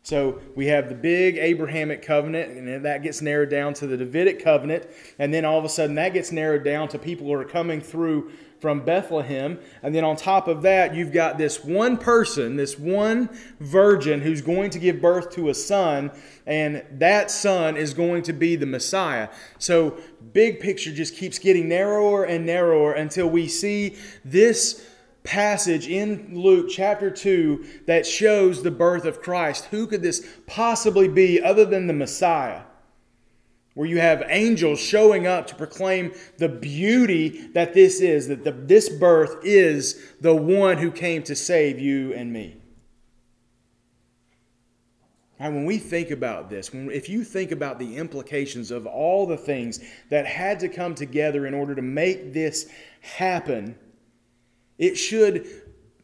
So 0.05 0.41
we 0.57 0.67
have 0.67 0.89
the 0.89 0.97
big 0.97 1.37
Abrahamic 1.37 2.03
covenant, 2.03 2.59
and 2.59 2.85
that 2.85 3.03
gets 3.03 3.23
narrowed 3.23 3.51
down 3.51 3.73
to 3.75 3.87
the 3.87 3.97
Davidic 3.97 4.43
covenant, 4.43 4.87
and 5.19 5.33
then 5.33 5.45
all 5.45 5.59
of 5.59 5.65
a 5.65 5.69
sudden 5.69 5.95
that 5.95 6.13
gets 6.13 6.33
narrowed 6.33 6.65
down 6.65 6.89
to 6.89 6.99
people 6.99 7.27
who 7.29 7.35
are 7.35 7.45
coming 7.45 7.81
through 7.81 8.33
from 8.63 8.85
Bethlehem. 8.85 9.59
And 9.83 9.93
then 9.93 10.05
on 10.05 10.15
top 10.15 10.47
of 10.47 10.63
that, 10.63 10.95
you've 10.95 11.13
got 11.13 11.37
this 11.37 11.65
one 11.65 11.97
person, 11.99 12.57
this 12.57 12.79
one 12.79 13.29
virgin 13.59 14.21
who's 14.21 14.41
going 14.41 14.71
to 14.71 14.79
give 14.79 15.01
birth 15.01 15.31
to 15.33 15.49
a 15.49 15.55
son, 15.55 16.13
and 16.47 16.85
that 16.93 17.31
son 17.31 17.77
is 17.77 17.93
going 17.93 18.23
to 18.23 18.33
be 18.33 18.55
the 18.55 18.67
Messiah. 18.67 19.29
So, 19.59 19.99
big 20.33 20.61
picture 20.61 20.93
just 20.93 21.17
keeps 21.17 21.41
getting 21.41 21.69
narrower 21.69 22.25
and 22.25 22.47
narrower 22.47 22.93
until 22.93 23.29
we 23.29 23.49
see 23.49 23.97
this 24.25 24.89
passage 25.25 25.89
in 25.89 26.31
Luke 26.35 26.69
chapter 26.71 27.11
2 27.11 27.65
that 27.87 28.07
shows 28.07 28.63
the 28.63 28.71
birth 28.71 29.05
of 29.05 29.23
Christ. 29.23 29.67
Who 29.67 29.87
could 29.87 30.03
this 30.03 30.27
possibly 30.47 31.09
be 31.09 31.41
other 31.43 31.65
than 31.65 31.87
the 31.87 31.93
Messiah? 31.93 32.63
Where 33.75 33.89
you 33.89 34.01
have 34.01 34.25
angels 34.29 34.81
showing 34.81 35.27
up 35.27 35.47
to 35.47 35.55
proclaim 35.55 36.13
the 36.39 36.49
beauty 36.49 37.49
that 37.55 37.73
this 37.73 38.01
is, 38.01 38.29
that 38.29 38.45
the, 38.45 38.53
this 38.53 38.89
birth 38.89 39.37
is 39.45 40.13
the 40.21 40.35
one 40.35 40.79
who 40.79 40.91
came 40.91 41.23
to 41.23 41.35
save 41.35 41.79
you 41.79 42.13
and 42.13 42.33
me. 42.33 42.59
And 45.39 45.57
when 45.57 45.65
we 45.65 45.79
think 45.79 46.11
about 46.11 46.51
this, 46.51 46.73
when, 46.73 46.91
if 46.91 47.09
you 47.09 47.25
think 47.25 47.51
about 47.51 47.79
the 47.79 47.97
implications 47.97 48.71
of 48.71 48.87
all 48.87 49.27
the 49.27 49.37
things 49.37 49.81
that 50.11 50.27
had 50.27 50.61
to 50.61 50.69
come 50.69 50.95
together 50.95 51.47
in 51.47 51.55
order 51.55 51.75
to 51.75 51.83
make 51.83 52.33
this 52.33 52.71
happen, 53.01 53.77
it 54.83 54.97
should 54.97 55.47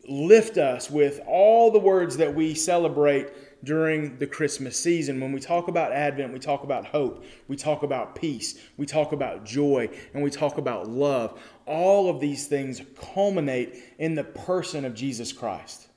lift 0.08 0.56
us 0.56 0.88
with 0.88 1.20
all 1.26 1.72
the 1.72 1.80
words 1.80 2.16
that 2.16 2.32
we 2.32 2.54
celebrate 2.54 3.64
during 3.64 4.16
the 4.18 4.26
Christmas 4.26 4.78
season. 4.78 5.18
When 5.18 5.32
we 5.32 5.40
talk 5.40 5.66
about 5.66 5.90
Advent, 5.90 6.32
we 6.32 6.38
talk 6.38 6.62
about 6.62 6.86
hope, 6.86 7.24
we 7.48 7.56
talk 7.56 7.82
about 7.82 8.14
peace, 8.14 8.56
we 8.76 8.86
talk 8.86 9.10
about 9.10 9.44
joy, 9.44 9.90
and 10.14 10.22
we 10.22 10.30
talk 10.30 10.58
about 10.58 10.88
love. 10.88 11.40
All 11.66 12.08
of 12.08 12.20
these 12.20 12.46
things 12.46 12.80
culminate 13.12 13.82
in 13.98 14.14
the 14.14 14.22
person 14.22 14.84
of 14.84 14.94
Jesus 14.94 15.32
Christ. 15.32 15.88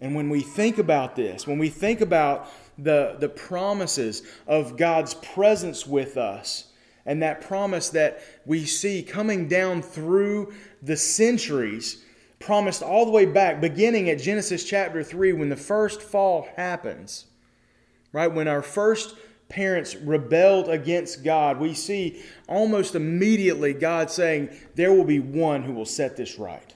And 0.00 0.14
when 0.14 0.30
we 0.30 0.40
think 0.40 0.78
about 0.78 1.14
this, 1.14 1.46
when 1.46 1.58
we 1.58 1.68
think 1.68 2.00
about 2.00 2.48
the, 2.78 3.16
the 3.20 3.28
promises 3.28 4.22
of 4.46 4.78
God's 4.78 5.12
presence 5.12 5.86
with 5.86 6.16
us, 6.16 6.70
and 7.06 7.22
that 7.22 7.40
promise 7.40 7.90
that 7.90 8.20
we 8.46 8.64
see 8.64 9.02
coming 9.02 9.48
down 9.48 9.82
through 9.82 10.54
the 10.82 10.96
centuries, 10.96 12.02
promised 12.38 12.82
all 12.82 13.04
the 13.04 13.10
way 13.10 13.26
back, 13.26 13.60
beginning 13.60 14.08
at 14.08 14.18
Genesis 14.18 14.64
chapter 14.64 15.02
3, 15.02 15.32
when 15.32 15.48
the 15.48 15.56
first 15.56 16.00
fall 16.00 16.48
happens, 16.56 17.26
right? 18.12 18.32
When 18.32 18.48
our 18.48 18.62
first 18.62 19.16
parents 19.48 19.94
rebelled 19.94 20.68
against 20.68 21.22
God, 21.22 21.60
we 21.60 21.74
see 21.74 22.22
almost 22.48 22.94
immediately 22.94 23.72
God 23.72 24.10
saying, 24.10 24.50
There 24.74 24.92
will 24.92 25.04
be 25.04 25.20
one 25.20 25.62
who 25.62 25.72
will 25.72 25.84
set 25.84 26.16
this 26.16 26.38
right. 26.38 26.74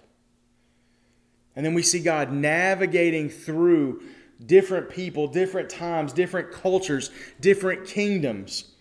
And 1.56 1.66
then 1.66 1.74
we 1.74 1.82
see 1.82 2.00
God 2.00 2.32
navigating 2.32 3.30
through 3.30 4.02
different 4.44 4.90
people, 4.90 5.26
different 5.26 5.68
times, 5.68 6.12
different 6.12 6.52
cultures, 6.52 7.10
different 7.40 7.86
kingdoms. 7.86 8.72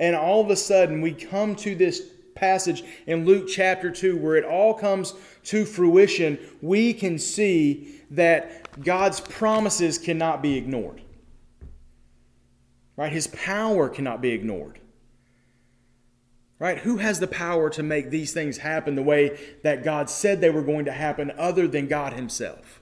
And 0.00 0.16
all 0.16 0.40
of 0.40 0.48
a 0.50 0.56
sudden, 0.56 1.02
we 1.02 1.12
come 1.12 1.54
to 1.56 1.76
this 1.76 2.02
passage 2.34 2.82
in 3.06 3.26
Luke 3.26 3.46
chapter 3.46 3.90
2 3.90 4.16
where 4.16 4.34
it 4.34 4.46
all 4.46 4.72
comes 4.72 5.12
to 5.44 5.66
fruition, 5.66 6.38
we 6.62 6.94
can 6.94 7.18
see 7.18 8.00
that 8.10 8.82
God's 8.82 9.20
promises 9.20 9.98
cannot 9.98 10.42
be 10.42 10.56
ignored. 10.56 11.02
Right? 12.96 13.12
His 13.12 13.26
power 13.26 13.90
cannot 13.90 14.22
be 14.22 14.30
ignored. 14.30 14.80
Right? 16.58 16.78
Who 16.78 16.96
has 16.96 17.20
the 17.20 17.26
power 17.26 17.68
to 17.70 17.82
make 17.82 18.08
these 18.08 18.32
things 18.32 18.58
happen 18.58 18.94
the 18.94 19.02
way 19.02 19.38
that 19.62 19.84
God 19.84 20.08
said 20.08 20.40
they 20.40 20.50
were 20.50 20.62
going 20.62 20.86
to 20.86 20.92
happen 20.92 21.30
other 21.36 21.68
than 21.68 21.88
God 21.88 22.14
Himself? 22.14 22.80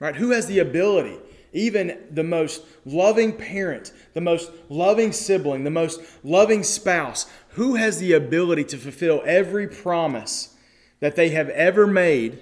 Right? 0.00 0.16
Who 0.16 0.30
has 0.30 0.46
the 0.46 0.58
ability 0.58 1.18
even 1.52 1.98
the 2.10 2.24
most 2.24 2.62
loving 2.84 3.32
parent, 3.32 3.92
the 4.14 4.20
most 4.20 4.50
loving 4.68 5.12
sibling, 5.12 5.64
the 5.64 5.70
most 5.70 6.00
loving 6.22 6.62
spouse, 6.62 7.26
who 7.50 7.76
has 7.76 7.98
the 7.98 8.12
ability 8.12 8.64
to 8.64 8.76
fulfill 8.76 9.22
every 9.24 9.66
promise 9.66 10.54
that 11.00 11.16
they 11.16 11.30
have 11.30 11.48
ever 11.50 11.86
made 11.86 12.38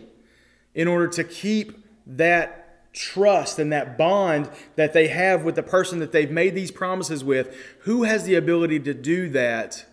in 0.74 0.88
order 0.88 1.08
to 1.08 1.24
keep 1.24 1.84
that 2.06 2.92
trust 2.92 3.58
and 3.58 3.72
that 3.72 3.98
bond 3.98 4.48
that 4.76 4.92
they 4.92 5.08
have 5.08 5.44
with 5.44 5.54
the 5.54 5.62
person 5.62 5.98
that 5.98 6.12
they've 6.12 6.30
made 6.30 6.54
these 6.54 6.70
promises 6.70 7.22
with? 7.22 7.54
Who 7.80 8.04
has 8.04 8.24
the 8.24 8.34
ability 8.34 8.80
to 8.80 8.94
do 8.94 9.28
that 9.30 9.84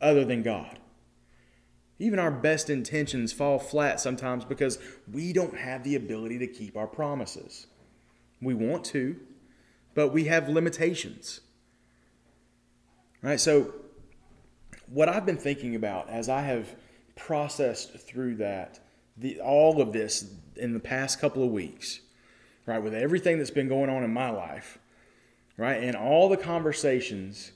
other 0.00 0.24
than 0.24 0.42
God? 0.42 0.78
Even 1.98 2.18
our 2.18 2.30
best 2.30 2.68
intentions 2.68 3.32
fall 3.32 3.58
flat 3.58 4.00
sometimes 4.00 4.44
because 4.44 4.78
we 5.10 5.32
don't 5.32 5.56
have 5.56 5.84
the 5.84 5.94
ability 5.94 6.38
to 6.38 6.46
keep 6.46 6.76
our 6.76 6.86
promises. 6.86 7.66
We 8.42 8.54
want 8.54 8.84
to, 8.86 9.16
but 9.94 10.08
we 10.08 10.24
have 10.24 10.48
limitations. 10.48 11.40
Right? 13.22 13.40
So, 13.40 13.72
what 14.88 15.08
I've 15.08 15.24
been 15.24 15.38
thinking 15.38 15.76
about 15.76 16.10
as 16.10 16.28
I 16.28 16.42
have 16.42 16.74
processed 17.16 17.98
through 17.98 18.36
that, 18.36 18.80
the, 19.16 19.40
all 19.40 19.80
of 19.80 19.92
this 19.92 20.34
in 20.56 20.74
the 20.74 20.80
past 20.80 21.20
couple 21.20 21.44
of 21.44 21.50
weeks, 21.50 22.00
right, 22.66 22.82
with 22.82 22.94
everything 22.94 23.38
that's 23.38 23.50
been 23.50 23.68
going 23.68 23.88
on 23.88 24.02
in 24.02 24.12
my 24.12 24.30
life, 24.30 24.78
right, 25.56 25.82
and 25.82 25.96
all 25.96 26.28
the 26.28 26.36
conversations, 26.36 27.52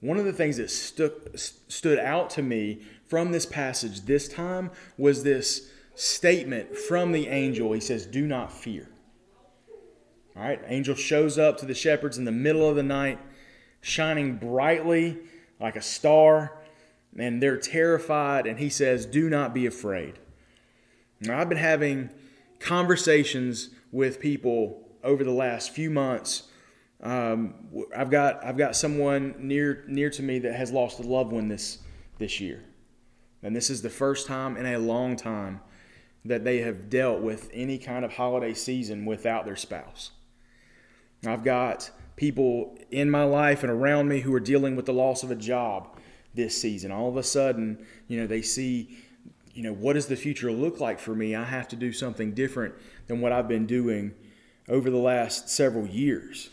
one 0.00 0.18
of 0.18 0.24
the 0.24 0.32
things 0.32 0.56
that 0.56 0.70
stood, 0.70 1.38
stood 1.38 1.98
out 1.98 2.30
to 2.30 2.42
me 2.42 2.80
from 3.06 3.32
this 3.32 3.46
passage 3.46 4.02
this 4.02 4.28
time 4.28 4.70
was 4.96 5.22
this 5.22 5.70
statement 5.94 6.76
from 6.76 7.12
the 7.12 7.28
angel. 7.28 7.72
He 7.72 7.80
says, 7.80 8.06
Do 8.06 8.26
not 8.26 8.52
fear. 8.52 8.88
All 10.36 10.42
right, 10.42 10.60
angel 10.66 10.94
shows 10.94 11.38
up 11.38 11.56
to 11.58 11.66
the 11.66 11.74
shepherds 11.74 12.18
in 12.18 12.24
the 12.24 12.32
middle 12.32 12.68
of 12.68 12.76
the 12.76 12.82
night, 12.82 13.18
shining 13.80 14.36
brightly 14.36 15.18
like 15.58 15.76
a 15.76 15.82
star, 15.82 16.58
and 17.18 17.42
they're 17.42 17.56
terrified. 17.56 18.46
And 18.46 18.58
he 18.58 18.68
says, 18.68 19.06
Do 19.06 19.30
not 19.30 19.54
be 19.54 19.64
afraid. 19.64 20.18
Now, 21.20 21.40
I've 21.40 21.48
been 21.48 21.56
having 21.56 22.10
conversations 22.58 23.70
with 23.92 24.20
people 24.20 24.86
over 25.02 25.24
the 25.24 25.30
last 25.30 25.70
few 25.70 25.88
months. 25.88 26.50
Um, 27.02 27.54
I've 27.96 28.10
got 28.10 28.44
I've 28.44 28.56
got 28.56 28.76
someone 28.76 29.34
near 29.38 29.84
near 29.86 30.10
to 30.10 30.22
me 30.22 30.38
that 30.40 30.54
has 30.54 30.70
lost 30.70 30.98
a 30.98 31.02
loved 31.02 31.32
one 31.32 31.48
this 31.48 31.78
this 32.18 32.40
year, 32.40 32.64
and 33.42 33.54
this 33.54 33.70
is 33.70 33.82
the 33.82 33.90
first 33.90 34.26
time 34.26 34.56
in 34.56 34.66
a 34.66 34.78
long 34.78 35.16
time 35.16 35.60
that 36.24 36.44
they 36.44 36.58
have 36.58 36.90
dealt 36.90 37.20
with 37.20 37.50
any 37.52 37.78
kind 37.78 38.04
of 38.04 38.14
holiday 38.14 38.52
season 38.52 39.04
without 39.04 39.44
their 39.44 39.56
spouse. 39.56 40.10
I've 41.24 41.44
got 41.44 41.90
people 42.16 42.76
in 42.90 43.10
my 43.10 43.24
life 43.24 43.62
and 43.62 43.70
around 43.70 44.08
me 44.08 44.20
who 44.20 44.34
are 44.34 44.40
dealing 44.40 44.76
with 44.76 44.86
the 44.86 44.92
loss 44.92 45.22
of 45.22 45.30
a 45.30 45.36
job 45.36 45.98
this 46.34 46.60
season. 46.60 46.90
All 46.90 47.08
of 47.08 47.16
a 47.16 47.22
sudden, 47.22 47.84
you 48.08 48.20
know, 48.20 48.26
they 48.26 48.42
see, 48.42 48.96
you 49.52 49.62
know, 49.62 49.72
what 49.72 49.94
does 49.94 50.06
the 50.06 50.16
future 50.16 50.52
look 50.52 50.80
like 50.80 50.98
for 50.98 51.14
me? 51.14 51.34
I 51.34 51.44
have 51.44 51.68
to 51.68 51.76
do 51.76 51.92
something 51.92 52.32
different 52.32 52.74
than 53.06 53.20
what 53.20 53.32
I've 53.32 53.48
been 53.48 53.66
doing 53.66 54.14
over 54.68 54.90
the 54.90 54.96
last 54.96 55.48
several 55.48 55.86
years. 55.86 56.50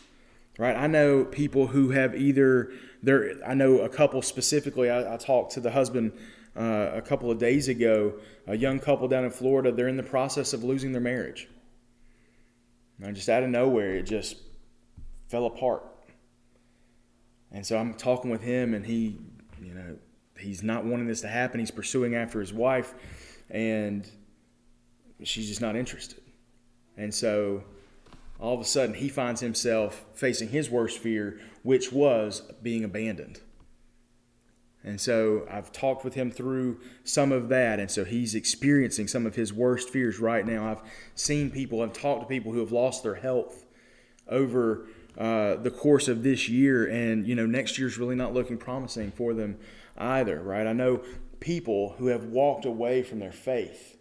Right? 0.58 0.76
I 0.76 0.86
know 0.86 1.24
people 1.24 1.66
who 1.66 1.90
have 1.90 2.14
either 2.14 2.72
there. 3.02 3.32
I 3.44 3.54
know 3.54 3.80
a 3.80 3.88
couple 3.88 4.22
specifically. 4.22 4.88
I, 4.88 5.14
I 5.14 5.16
talked 5.16 5.52
to 5.52 5.60
the 5.60 5.70
husband 5.70 6.12
uh, 6.56 6.90
a 6.94 7.02
couple 7.02 7.30
of 7.30 7.38
days 7.38 7.68
ago. 7.68 8.14
A 8.46 8.56
young 8.56 8.78
couple 8.78 9.08
down 9.08 9.24
in 9.24 9.30
Florida. 9.30 9.72
They're 9.72 9.88
in 9.88 9.96
the 9.96 10.04
process 10.04 10.52
of 10.52 10.62
losing 10.62 10.92
their 10.92 11.00
marriage. 11.00 11.48
And 13.02 13.16
just 13.16 13.28
out 13.28 13.42
of 13.42 13.50
nowhere, 13.50 13.96
it 13.96 14.04
just 14.04 14.36
fell 15.34 15.46
apart. 15.46 15.82
And 17.50 17.66
so 17.66 17.76
I'm 17.76 17.92
talking 17.94 18.30
with 18.30 18.40
him, 18.40 18.72
and 18.72 18.86
he, 18.86 19.18
you 19.60 19.74
know, 19.74 19.96
he's 20.38 20.62
not 20.62 20.84
wanting 20.84 21.08
this 21.08 21.22
to 21.22 21.28
happen. 21.28 21.58
He's 21.58 21.72
pursuing 21.72 22.14
after 22.14 22.38
his 22.38 22.52
wife, 22.52 22.94
and 23.50 24.08
she's 25.24 25.48
just 25.48 25.60
not 25.60 25.74
interested. 25.74 26.20
And 26.96 27.12
so 27.12 27.64
all 28.38 28.54
of 28.54 28.60
a 28.60 28.64
sudden, 28.64 28.94
he 28.94 29.08
finds 29.08 29.40
himself 29.40 30.04
facing 30.14 30.50
his 30.50 30.70
worst 30.70 31.00
fear, 31.00 31.40
which 31.64 31.90
was 31.90 32.42
being 32.62 32.84
abandoned. 32.84 33.40
And 34.84 35.00
so 35.00 35.48
I've 35.50 35.72
talked 35.72 36.04
with 36.04 36.14
him 36.14 36.30
through 36.30 36.78
some 37.02 37.32
of 37.32 37.48
that. 37.48 37.80
And 37.80 37.90
so 37.90 38.04
he's 38.04 38.36
experiencing 38.36 39.08
some 39.08 39.26
of 39.26 39.34
his 39.34 39.52
worst 39.52 39.88
fears 39.88 40.20
right 40.20 40.46
now. 40.46 40.70
I've 40.70 40.82
seen 41.16 41.50
people, 41.50 41.82
I've 41.82 41.92
talked 41.92 42.20
to 42.20 42.28
people 42.28 42.52
who 42.52 42.60
have 42.60 42.70
lost 42.70 43.02
their 43.02 43.16
health 43.16 43.64
over 44.28 44.86
uh, 45.18 45.56
the 45.56 45.70
course 45.70 46.08
of 46.08 46.22
this 46.22 46.48
year. 46.48 46.86
And, 46.86 47.26
you 47.26 47.34
know, 47.34 47.46
next 47.46 47.78
year's 47.78 47.98
really 47.98 48.16
not 48.16 48.34
looking 48.34 48.58
promising 48.58 49.10
for 49.10 49.34
them 49.34 49.58
either, 49.96 50.40
right? 50.42 50.66
I 50.66 50.72
know 50.72 51.02
people 51.40 51.94
who 51.98 52.06
have 52.06 52.24
walked 52.24 52.64
away 52.64 53.02
from 53.02 53.18
their 53.18 53.32
faith 53.32 53.98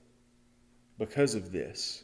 because 0.98 1.36
of 1.36 1.52
this. 1.52 2.04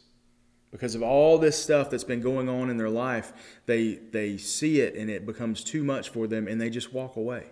Because 0.70 0.94
of 0.94 1.02
all 1.02 1.38
this 1.38 1.60
stuff 1.60 1.90
that's 1.90 2.04
been 2.04 2.20
going 2.20 2.48
on 2.48 2.70
in 2.70 2.76
their 2.76 2.90
life, 2.90 3.32
they, 3.66 3.94
they 3.94 4.36
see 4.36 4.80
it 4.80 4.94
and 4.94 5.10
it 5.10 5.26
becomes 5.26 5.64
too 5.64 5.82
much 5.82 6.10
for 6.10 6.28
them 6.28 6.46
and 6.46 6.60
they 6.60 6.70
just 6.70 6.92
walk 6.92 7.16
away. 7.16 7.46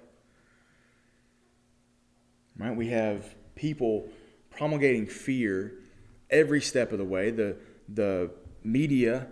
Right? 2.56 2.76
We 2.76 2.88
have 2.88 3.34
people 3.56 4.08
promulgating 4.50 5.06
fear 5.06 5.74
every 6.30 6.60
step 6.60 6.92
of 6.92 6.98
the 6.98 7.04
way. 7.04 7.30
The, 7.30 7.56
the 7.88 8.30
media 8.62 9.28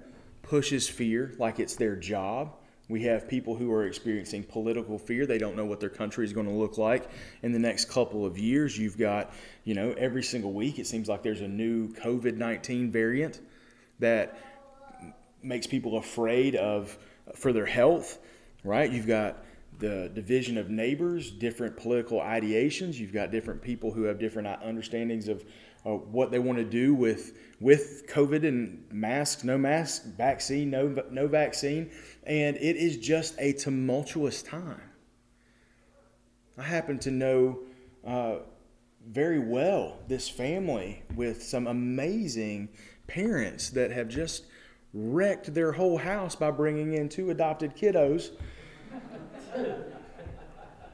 pushes 0.48 0.88
fear 0.88 1.32
like 1.38 1.58
it's 1.58 1.76
their 1.76 1.96
job. 1.96 2.56
We 2.88 3.02
have 3.02 3.28
people 3.28 3.56
who 3.56 3.72
are 3.72 3.86
experiencing 3.86 4.44
political 4.44 4.96
fear. 4.96 5.26
They 5.26 5.38
don't 5.38 5.56
know 5.56 5.64
what 5.64 5.80
their 5.80 5.90
country 5.90 6.24
is 6.24 6.32
going 6.32 6.46
to 6.46 6.52
look 6.52 6.78
like 6.78 7.10
in 7.42 7.52
the 7.52 7.58
next 7.58 7.86
couple 7.88 8.24
of 8.24 8.38
years. 8.38 8.78
You've 8.78 8.96
got, 8.96 9.32
you 9.64 9.74
know, 9.74 9.92
every 9.98 10.22
single 10.22 10.52
week 10.52 10.78
it 10.78 10.86
seems 10.86 11.08
like 11.08 11.22
there's 11.22 11.40
a 11.40 11.48
new 11.48 11.92
COVID 11.94 12.36
19 12.36 12.92
variant 12.92 13.40
that 13.98 14.38
makes 15.42 15.66
people 15.66 15.96
afraid 15.96 16.54
of 16.54 16.96
for 17.34 17.52
their 17.52 17.66
health, 17.66 18.18
right? 18.62 18.90
You've 18.90 19.06
got 19.06 19.44
the 19.78 20.10
division 20.14 20.56
of 20.56 20.70
neighbors, 20.70 21.30
different 21.30 21.76
political 21.76 22.20
ideations. 22.20 22.94
You've 22.94 23.12
got 23.12 23.30
different 23.30 23.60
people 23.60 23.92
who 23.92 24.04
have 24.04 24.18
different 24.18 24.48
uh, 24.48 24.56
understandings 24.64 25.28
of 25.28 25.44
uh, 25.86 25.90
what 25.90 26.30
they 26.30 26.38
want 26.38 26.58
to 26.58 26.64
do 26.64 26.94
with 26.94 27.38
with 27.60 28.06
COVID 28.08 28.46
and 28.46 28.84
masks, 28.90 29.44
no 29.44 29.56
mask, 29.56 30.04
vaccine, 30.16 30.70
no 30.70 31.04
no 31.10 31.26
vaccine, 31.26 31.90
and 32.24 32.56
it 32.56 32.76
is 32.76 32.96
just 32.98 33.34
a 33.38 33.52
tumultuous 33.52 34.42
time. 34.42 34.80
I 36.58 36.62
happen 36.62 36.98
to 37.00 37.10
know 37.10 37.60
uh, 38.06 38.36
very 39.06 39.38
well 39.38 39.98
this 40.08 40.28
family 40.28 41.02
with 41.14 41.42
some 41.42 41.66
amazing 41.66 42.70
parents 43.06 43.70
that 43.70 43.90
have 43.92 44.08
just 44.08 44.46
wrecked 44.92 45.54
their 45.54 45.72
whole 45.72 45.98
house 45.98 46.34
by 46.34 46.50
bringing 46.50 46.94
in 46.94 47.08
two 47.08 47.30
adopted 47.30 47.76
kiddos 47.76 48.30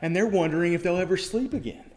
and 0.03 0.15
they're 0.15 0.27
wondering 0.27 0.73
if 0.73 0.83
they'll 0.83 0.99
ever 0.99 1.17
sleep 1.17 1.55
again. 1.55 1.92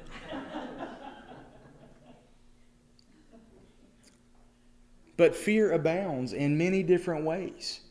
But 5.18 5.36
fear 5.36 5.72
abounds 5.72 6.34
in 6.34 6.58
many 6.58 6.84
different 6.84 7.24
ways, 7.24 7.82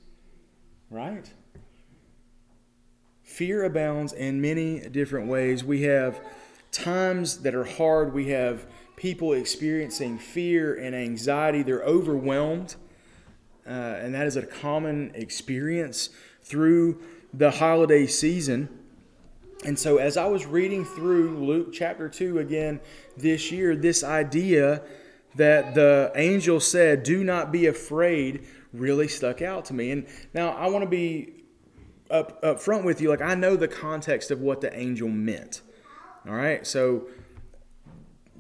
right? 0.91 1.33
Fear 3.23 3.65
abounds 3.65 4.13
in 4.13 4.41
many 4.41 4.81
different 4.89 5.29
ways. 5.29 5.65
We 5.65 5.83
have 5.83 6.21
times 6.71 7.39
that 7.39 7.55
are 7.55 7.65
hard. 7.65 8.13
We 8.13 8.29
have 8.29 8.67
people 8.97 9.33
experiencing 9.33 10.19
fear 10.19 10.75
and 10.75 10.95
anxiety. 10.95 11.63
They're 11.63 11.83
overwhelmed. 11.83 12.77
Uh, 13.67 13.71
and 13.71 14.15
that 14.15 14.27
is 14.27 14.37
a 14.37 14.43
common 14.43 15.11
experience 15.15 16.11
through 16.43 17.01
the 17.33 17.51
holiday 17.51 18.07
season. 18.07 18.69
And 19.65 19.79
so, 19.79 19.97
as 19.97 20.19
I 20.19 20.27
was 20.27 20.45
reading 20.45 20.85
through 20.85 21.39
Luke 21.39 21.73
chapter 21.73 22.09
2 22.09 22.39
again 22.39 22.81
this 23.17 23.51
year, 23.51 23.75
this 23.75 24.05
idea 24.05 24.83
that 25.37 25.75
the 25.75 26.13
angel 26.15 26.61
said, 26.61 27.03
Do 27.03 27.25
not 27.25 27.53
be 27.53 27.67
afraid, 27.67 28.47
really 28.73 29.09
stuck 29.09 29.43
out 29.43 29.65
to 29.67 29.75
me. 29.75 29.91
And 29.91 30.07
now 30.33 30.51
I 30.51 30.69
want 30.69 30.83
to 30.83 30.91
be 30.91 31.45
up, 32.11 32.39
up 32.43 32.61
front 32.61 32.85
with 32.85 33.01
you. 33.01 33.09
Like, 33.09 33.23
I 33.23 33.35
know 33.35 33.57
the 33.57 33.69
context 33.69 34.31
of 34.31 34.41
what 34.41 34.61
the 34.61 34.77
angel 34.77 35.09
meant. 35.09 35.63
All 36.27 36.35
right. 36.35 36.67
So, 36.67 37.09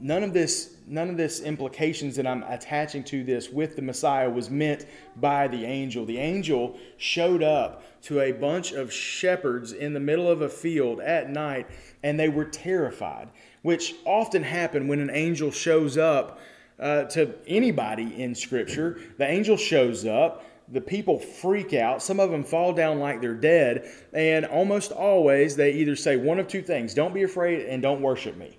none 0.00 0.22
of 0.22 0.33
this 0.33 0.74
none 0.87 1.09
of 1.09 1.16
this 1.16 1.40
implications 1.40 2.16
that 2.16 2.26
I'm 2.26 2.42
attaching 2.42 3.04
to 3.04 3.24
this 3.24 3.48
with 3.48 3.74
the 3.74 3.83
Messiah 3.83 4.28
was 4.28 4.50
meant 4.50 4.85
by 5.16 5.48
the 5.48 5.64
angel. 5.64 6.04
The 6.04 6.18
angel 6.18 6.78
showed 6.98 7.42
up 7.42 7.83
to 8.02 8.20
a 8.20 8.33
bunch 8.33 8.72
of 8.72 8.92
shepherds 8.92 9.72
in 9.72 9.94
the 9.94 10.00
middle 10.00 10.30
of 10.30 10.42
a 10.42 10.48
field 10.48 11.00
at 11.00 11.30
night 11.30 11.66
and 12.02 12.20
they 12.20 12.28
were 12.28 12.44
terrified, 12.44 13.30
which 13.62 13.94
often 14.04 14.42
happen 14.42 14.88
when 14.88 15.00
an 15.00 15.11
angel 15.11 15.50
shows 15.50 15.96
up 15.96 16.38
uh, 16.78 17.04
to 17.04 17.34
anybody 17.46 18.20
in 18.22 18.34
Scripture. 18.34 19.00
The 19.18 19.26
angel 19.26 19.56
shows 19.56 20.04
up. 20.04 20.44
The 20.68 20.80
people 20.80 21.18
freak 21.18 21.74
out. 21.74 22.02
Some 22.02 22.18
of 22.18 22.30
them 22.30 22.42
fall 22.42 22.72
down 22.72 22.98
like 22.98 23.20
they're 23.20 23.34
dead. 23.34 23.90
And 24.12 24.46
almost 24.46 24.92
always, 24.92 25.56
they 25.56 25.72
either 25.72 25.94
say 25.94 26.16
one 26.16 26.38
of 26.38 26.48
two 26.48 26.62
things 26.62 26.94
don't 26.94 27.14
be 27.14 27.22
afraid 27.22 27.66
and 27.66 27.82
don't 27.82 28.00
worship 28.00 28.37
me. 28.37 28.58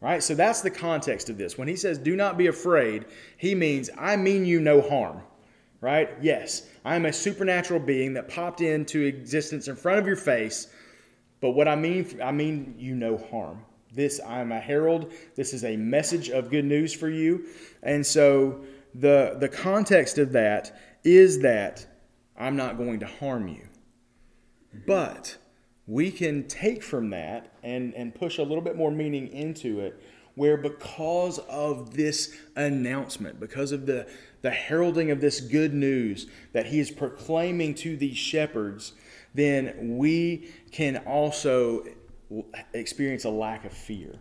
Right? 0.00 0.22
So 0.22 0.34
that's 0.34 0.62
the 0.62 0.70
context 0.70 1.30
of 1.30 1.38
this. 1.38 1.56
When 1.56 1.68
he 1.68 1.76
says, 1.76 1.98
do 1.98 2.16
not 2.16 2.36
be 2.36 2.48
afraid, 2.48 3.06
he 3.36 3.54
means, 3.54 3.90
I 3.96 4.16
mean 4.16 4.44
you 4.44 4.60
no 4.60 4.80
harm. 4.80 5.22
Right? 5.80 6.10
Yes, 6.20 6.68
I 6.84 6.94
am 6.94 7.06
a 7.06 7.12
supernatural 7.12 7.80
being 7.80 8.14
that 8.14 8.28
popped 8.28 8.60
into 8.60 9.02
existence 9.02 9.66
in 9.66 9.74
front 9.74 9.98
of 9.98 10.06
your 10.06 10.16
face. 10.16 10.68
But 11.40 11.50
what 11.50 11.66
I 11.66 11.74
mean, 11.74 12.20
I 12.22 12.30
mean 12.30 12.76
you 12.78 12.94
no 12.94 13.16
harm. 13.16 13.64
This, 13.94 14.20
I'm 14.26 14.52
a 14.52 14.60
herald. 14.60 15.12
This 15.36 15.52
is 15.52 15.64
a 15.64 15.76
message 15.76 16.30
of 16.30 16.50
good 16.50 16.64
news 16.64 16.92
for 16.94 17.10
you. 17.10 17.46
And 17.82 18.04
so 18.04 18.64
the, 18.94 19.36
the 19.38 19.48
context 19.48 20.18
of 20.18 20.32
that 20.32 20.78
is 21.04 21.40
that 21.40 21.86
I'm 22.36 22.56
not 22.56 22.78
going 22.78 23.00
to 23.00 23.06
harm 23.06 23.48
you. 23.48 23.68
But 24.86 25.36
we 25.86 26.10
can 26.10 26.46
take 26.48 26.82
from 26.82 27.10
that 27.10 27.52
and, 27.62 27.94
and 27.94 28.14
push 28.14 28.38
a 28.38 28.42
little 28.42 28.62
bit 28.62 28.76
more 28.76 28.90
meaning 28.90 29.28
into 29.28 29.80
it 29.80 30.00
where 30.34 30.56
because 30.56 31.38
of 31.40 31.94
this 31.94 32.34
announcement 32.56 33.38
because 33.38 33.72
of 33.72 33.84
the, 33.84 34.08
the 34.40 34.50
heralding 34.50 35.10
of 35.10 35.20
this 35.20 35.40
good 35.40 35.74
news 35.74 36.26
that 36.52 36.66
he 36.66 36.80
is 36.80 36.90
proclaiming 36.90 37.74
to 37.74 37.96
these 37.96 38.16
shepherds 38.16 38.94
then 39.34 39.96
we 39.98 40.50
can 40.70 40.96
also 40.98 41.84
experience 42.72 43.24
a 43.24 43.30
lack 43.30 43.64
of 43.64 43.72
fear 43.72 44.18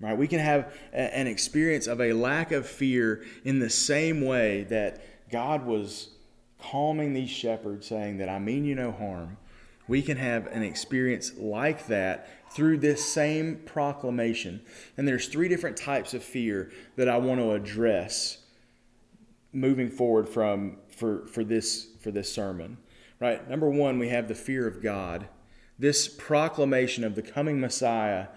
right 0.00 0.16
we 0.16 0.26
can 0.26 0.38
have 0.38 0.72
a, 0.92 1.16
an 1.16 1.26
experience 1.26 1.86
of 1.86 2.00
a 2.00 2.12
lack 2.12 2.52
of 2.52 2.66
fear 2.66 3.24
in 3.44 3.58
the 3.58 3.70
same 3.70 4.24
way 4.24 4.64
that 4.64 5.30
god 5.30 5.64
was 5.64 6.10
calming 6.60 7.14
these 7.14 7.30
shepherds 7.30 7.86
saying 7.86 8.18
that 8.18 8.28
i 8.28 8.38
mean 8.38 8.64
you 8.64 8.74
no 8.74 8.92
harm 8.92 9.36
we 9.88 10.02
can 10.02 10.18
have 10.18 10.46
an 10.48 10.62
experience 10.62 11.32
like 11.38 11.86
that 11.86 12.28
through 12.52 12.78
this 12.78 13.04
same 13.04 13.56
proclamation. 13.64 14.60
And 14.96 15.08
there's 15.08 15.28
three 15.28 15.48
different 15.48 15.76
types 15.76 16.14
of 16.14 16.22
fear 16.22 16.70
that 16.96 17.08
I 17.08 17.16
want 17.16 17.40
to 17.40 17.52
address 17.52 18.38
moving 19.52 19.90
forward 19.90 20.28
from 20.28 20.76
for, 20.88 21.26
for 21.26 21.42
this 21.42 21.88
for 22.00 22.10
this 22.10 22.32
sermon. 22.32 22.76
Right? 23.18 23.48
Number 23.48 23.68
1, 23.68 23.98
we 23.98 24.10
have 24.10 24.28
the 24.28 24.34
fear 24.34 24.68
of 24.68 24.80
God. 24.80 25.26
This 25.78 26.08
proclamation 26.08 27.04
of 27.04 27.14
the 27.14 27.22
coming 27.22 27.60
Messiah 27.60 28.28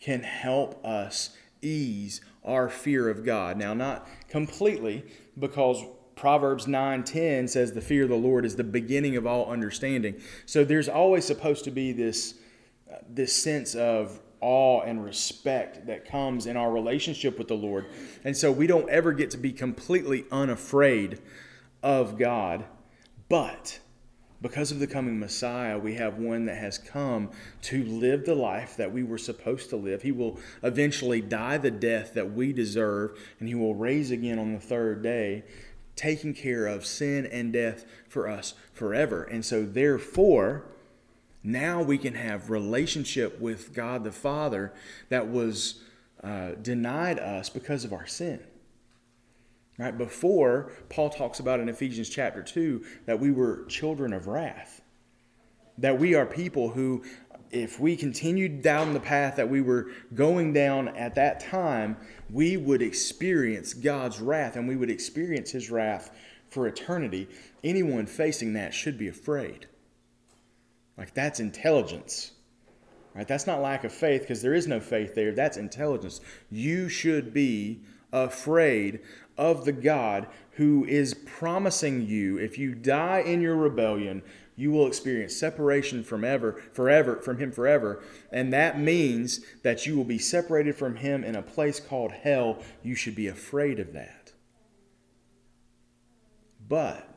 can 0.00 0.22
help 0.22 0.84
us 0.84 1.36
ease 1.60 2.20
our 2.44 2.68
fear 2.68 3.08
of 3.08 3.24
God. 3.24 3.56
Now, 3.56 3.74
not 3.74 4.08
completely 4.28 5.04
because 5.38 5.84
Proverbs 6.16 6.66
9:10 6.66 7.48
says 7.48 7.72
the 7.72 7.80
fear 7.80 8.04
of 8.04 8.08
the 8.08 8.16
Lord 8.16 8.44
is 8.44 8.56
the 8.56 8.64
beginning 8.64 9.16
of 9.16 9.26
all 9.26 9.50
understanding. 9.50 10.16
So 10.46 10.64
there's 10.64 10.88
always 10.88 11.24
supposed 11.24 11.64
to 11.64 11.70
be 11.70 11.92
this 11.92 12.34
uh, 12.90 12.96
this 13.08 13.32
sense 13.32 13.74
of 13.74 14.20
awe 14.40 14.80
and 14.82 15.04
respect 15.04 15.86
that 15.86 16.04
comes 16.04 16.46
in 16.46 16.56
our 16.56 16.72
relationship 16.72 17.38
with 17.38 17.48
the 17.48 17.54
Lord. 17.54 17.86
And 18.24 18.36
so 18.36 18.50
we 18.50 18.66
don't 18.66 18.88
ever 18.88 19.12
get 19.12 19.30
to 19.32 19.36
be 19.36 19.52
completely 19.52 20.24
unafraid 20.30 21.20
of 21.82 22.18
God, 22.18 22.64
but 23.28 23.78
because 24.40 24.70
of 24.70 24.78
the 24.78 24.86
coming 24.86 25.18
Messiah, 25.18 25.78
we 25.78 25.94
have 25.94 26.18
one 26.18 26.46
that 26.46 26.58
has 26.58 26.78
come 26.78 27.30
to 27.62 27.84
live 27.84 28.24
the 28.24 28.34
life 28.34 28.76
that 28.76 28.92
we 28.92 29.02
were 29.02 29.18
supposed 29.18 29.70
to 29.70 29.76
live. 29.76 30.02
He 30.02 30.12
will 30.12 30.38
eventually 30.62 31.20
die 31.20 31.58
the 31.58 31.70
death 31.70 32.14
that 32.14 32.32
we 32.32 32.52
deserve, 32.52 33.18
and 33.40 33.48
he 33.48 33.54
will 33.54 33.74
raise 33.74 34.10
again 34.10 34.38
on 34.38 34.52
the 34.52 34.60
third 34.60 35.02
day 35.02 35.44
taking 35.96 36.32
care 36.32 36.66
of 36.66 36.86
sin 36.86 37.26
and 37.26 37.52
death 37.52 37.84
for 38.08 38.28
us 38.28 38.54
forever. 38.72 39.24
And 39.24 39.44
so, 39.44 39.64
therefore, 39.64 40.64
Now 41.42 41.82
we 41.82 41.98
can 41.98 42.14
have 42.14 42.50
relationship 42.50 43.40
with 43.40 43.72
God 43.72 44.04
the 44.04 44.12
Father 44.12 44.72
that 45.08 45.28
was 45.28 45.80
uh, 46.22 46.50
denied 46.60 47.18
us 47.18 47.48
because 47.48 47.84
of 47.84 47.92
our 47.92 48.06
sin. 48.06 48.40
Right 49.78 49.96
before 49.96 50.72
Paul 50.88 51.08
talks 51.08 51.38
about 51.38 51.60
in 51.60 51.68
Ephesians 51.68 52.08
chapter 52.08 52.42
2 52.42 52.84
that 53.06 53.20
we 53.20 53.30
were 53.30 53.64
children 53.66 54.12
of 54.12 54.26
wrath. 54.26 54.82
That 55.78 56.00
we 56.00 56.14
are 56.16 56.26
people 56.26 56.70
who 56.70 57.04
if 57.50 57.80
we 57.80 57.96
continued 57.96 58.60
down 58.60 58.92
the 58.92 59.00
path 59.00 59.36
that 59.36 59.48
we 59.48 59.62
were 59.62 59.90
going 60.14 60.52
down 60.52 60.88
at 60.88 61.14
that 61.14 61.40
time, 61.40 61.96
we 62.30 62.58
would 62.58 62.82
experience 62.82 63.72
God's 63.72 64.20
wrath 64.20 64.56
and 64.56 64.68
we 64.68 64.76
would 64.76 64.90
experience 64.90 65.50
his 65.50 65.70
wrath 65.70 66.14
for 66.50 66.66
eternity. 66.66 67.26
Anyone 67.64 68.06
facing 68.06 68.52
that 68.54 68.74
should 68.74 68.98
be 68.98 69.08
afraid. 69.08 69.66
Like 70.98 71.14
that's 71.14 71.40
intelligence. 71.40 72.32
Right? 73.14 73.26
That's 73.26 73.46
not 73.46 73.62
lack 73.62 73.84
of 73.84 73.92
faith 73.92 74.22
because 74.22 74.42
there 74.42 74.54
is 74.54 74.66
no 74.66 74.80
faith 74.80 75.14
there. 75.14 75.32
That's 75.32 75.56
intelligence. 75.56 76.20
You 76.50 76.88
should 76.88 77.32
be 77.32 77.80
afraid 78.12 79.00
of 79.38 79.64
the 79.64 79.72
God 79.72 80.26
who 80.52 80.84
is 80.84 81.14
promising 81.14 82.06
you 82.06 82.36
if 82.36 82.58
you 82.58 82.74
die 82.74 83.20
in 83.20 83.40
your 83.40 83.56
rebellion, 83.56 84.22
you 84.56 84.72
will 84.72 84.88
experience 84.88 85.36
separation 85.36 86.02
from 86.02 86.24
ever, 86.24 86.60
forever 86.72 87.20
from 87.22 87.38
him 87.38 87.52
forever. 87.52 88.02
And 88.32 88.52
that 88.52 88.80
means 88.80 89.40
that 89.62 89.86
you 89.86 89.96
will 89.96 90.04
be 90.04 90.18
separated 90.18 90.74
from 90.74 90.96
him 90.96 91.22
in 91.22 91.36
a 91.36 91.42
place 91.42 91.78
called 91.78 92.10
hell. 92.10 92.58
You 92.82 92.96
should 92.96 93.14
be 93.14 93.28
afraid 93.28 93.78
of 93.78 93.92
that. 93.92 94.32
But 96.68 97.08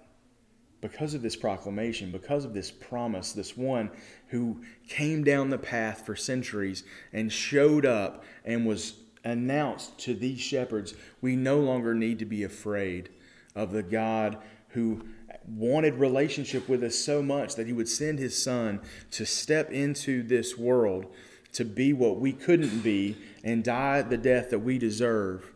because 0.81 1.15
of 1.15 1.23
this 1.23 1.35
proclamation, 1.35 2.11
because 2.11 2.45
of 2.45 2.53
this 2.53 2.69
promise, 2.69 3.33
this 3.33 3.57
one 3.57 3.89
who 4.27 4.61
came 4.87 5.23
down 5.23 5.49
the 5.49 5.57
path 5.57 6.05
for 6.05 6.15
centuries 6.15 6.83
and 7.11 7.31
showed 7.31 7.85
up 7.85 8.23
and 8.45 8.65
was 8.65 8.93
announced 9.23 9.97
to 9.99 10.13
these 10.13 10.39
shepherds, 10.39 10.93
we 11.21 11.35
no 11.35 11.59
longer 11.59 11.93
need 11.93 12.19
to 12.19 12.25
be 12.25 12.43
afraid 12.43 13.09
of 13.55 13.71
the 13.71 13.83
God 13.83 14.37
who 14.69 15.03
wanted 15.47 15.95
relationship 15.95 16.67
with 16.69 16.83
us 16.83 16.95
so 16.95 17.21
much 17.21 17.55
that 17.55 17.67
he 17.67 17.73
would 17.73 17.89
send 17.89 18.19
his 18.19 18.41
son 18.41 18.79
to 19.11 19.25
step 19.25 19.71
into 19.71 20.23
this 20.23 20.57
world 20.57 21.05
to 21.53 21.65
be 21.65 21.93
what 21.93 22.19
we 22.19 22.31
couldn't 22.31 22.79
be 22.81 23.17
and 23.43 23.63
die 23.63 24.01
the 24.01 24.17
death 24.17 24.49
that 24.49 24.59
we 24.59 24.77
deserve. 24.77 25.51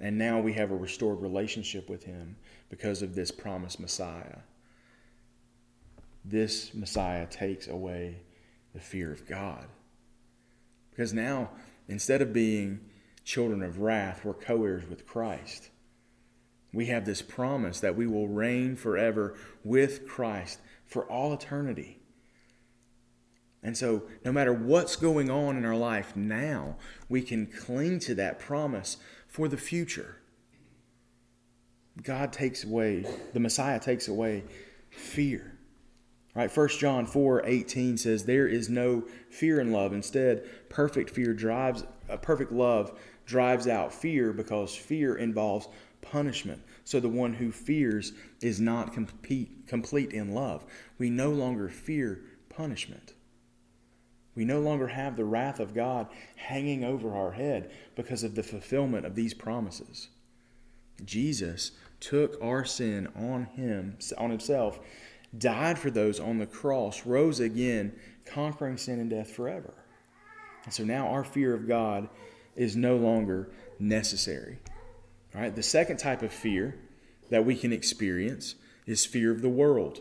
And 0.00 0.18
now 0.18 0.40
we 0.40 0.52
have 0.52 0.70
a 0.70 0.76
restored 0.76 1.20
relationship 1.20 1.88
with 1.88 2.04
him 2.04 2.36
because 2.68 3.02
of 3.02 3.14
this 3.14 3.30
promised 3.30 3.80
Messiah. 3.80 4.38
This 6.24 6.74
Messiah 6.74 7.26
takes 7.26 7.66
away 7.66 8.16
the 8.74 8.80
fear 8.80 9.10
of 9.10 9.26
God. 9.26 9.64
Because 10.90 11.14
now, 11.14 11.50
instead 11.88 12.20
of 12.20 12.32
being 12.32 12.80
children 13.28 13.62
of 13.62 13.78
wrath, 13.78 14.24
we're 14.24 14.32
co 14.32 14.64
heirs 14.64 14.88
with 14.88 15.06
Christ. 15.06 15.68
We 16.72 16.86
have 16.86 17.04
this 17.04 17.20
promise 17.20 17.78
that 17.80 17.94
we 17.94 18.06
will 18.06 18.26
reign 18.26 18.74
forever 18.74 19.34
with 19.62 20.08
Christ 20.08 20.60
for 20.86 21.04
all 21.04 21.34
eternity. 21.34 21.98
And 23.62 23.76
so, 23.76 24.04
no 24.24 24.32
matter 24.32 24.52
what's 24.52 24.96
going 24.96 25.30
on 25.30 25.58
in 25.58 25.66
our 25.66 25.76
life 25.76 26.16
now, 26.16 26.76
we 27.10 27.20
can 27.20 27.46
cling 27.46 27.98
to 28.00 28.14
that 28.14 28.38
promise 28.38 28.96
for 29.26 29.46
the 29.46 29.56
future. 29.58 30.16
God 32.02 32.32
takes 32.32 32.64
away, 32.64 33.04
the 33.34 33.40
Messiah 33.40 33.78
takes 33.78 34.08
away 34.08 34.44
fear. 34.88 35.58
Right? 36.34 36.56
1 36.56 36.68
John 36.78 37.04
4 37.04 37.44
18 37.44 37.98
says, 37.98 38.24
There 38.24 38.46
is 38.46 38.68
no 38.68 39.04
fear 39.28 39.60
in 39.60 39.72
love. 39.72 39.92
Instead, 39.92 40.44
perfect 40.68 41.10
fear 41.10 41.34
drives, 41.34 41.84
a 42.08 42.16
perfect 42.16 42.52
love 42.52 42.96
drives 43.28 43.68
out 43.68 43.92
fear 43.92 44.32
because 44.32 44.74
fear 44.74 45.14
involves 45.14 45.68
punishment. 46.00 46.62
So 46.84 46.98
the 46.98 47.10
one 47.10 47.34
who 47.34 47.52
fears 47.52 48.12
is 48.40 48.58
not 48.58 48.94
complete, 48.94 49.66
complete 49.66 50.12
in 50.12 50.34
love. 50.34 50.64
We 50.96 51.10
no 51.10 51.30
longer 51.30 51.68
fear 51.68 52.22
punishment. 52.48 53.12
We 54.34 54.46
no 54.46 54.60
longer 54.60 54.88
have 54.88 55.16
the 55.16 55.26
wrath 55.26 55.60
of 55.60 55.74
God 55.74 56.06
hanging 56.36 56.84
over 56.84 57.14
our 57.14 57.32
head 57.32 57.70
because 57.94 58.22
of 58.22 58.34
the 58.34 58.42
fulfillment 58.42 59.04
of 59.04 59.14
these 59.14 59.34
promises. 59.34 60.08
Jesus 61.04 61.72
took 62.00 62.40
our 62.42 62.64
sin 62.64 63.08
on 63.14 63.44
him 63.44 63.98
on 64.16 64.30
himself, 64.30 64.80
died 65.36 65.78
for 65.78 65.90
those 65.90 66.18
on 66.18 66.38
the 66.38 66.46
cross, 66.46 67.04
rose 67.04 67.40
again, 67.40 67.92
conquering 68.24 68.78
sin 68.78 69.00
and 69.00 69.10
death 69.10 69.30
forever. 69.30 69.74
And 70.64 70.72
so 70.72 70.84
now 70.84 71.08
our 71.08 71.24
fear 71.24 71.52
of 71.52 71.68
God 71.68 72.08
is 72.58 72.76
no 72.76 72.96
longer 72.96 73.48
necessary. 73.78 74.58
All 75.34 75.40
right, 75.40 75.54
the 75.54 75.62
second 75.62 75.98
type 75.98 76.22
of 76.22 76.32
fear 76.32 76.74
that 77.30 77.44
we 77.44 77.54
can 77.54 77.72
experience 77.72 78.56
is 78.86 79.06
fear 79.06 79.30
of 79.30 79.40
the 79.40 79.48
world. 79.48 80.00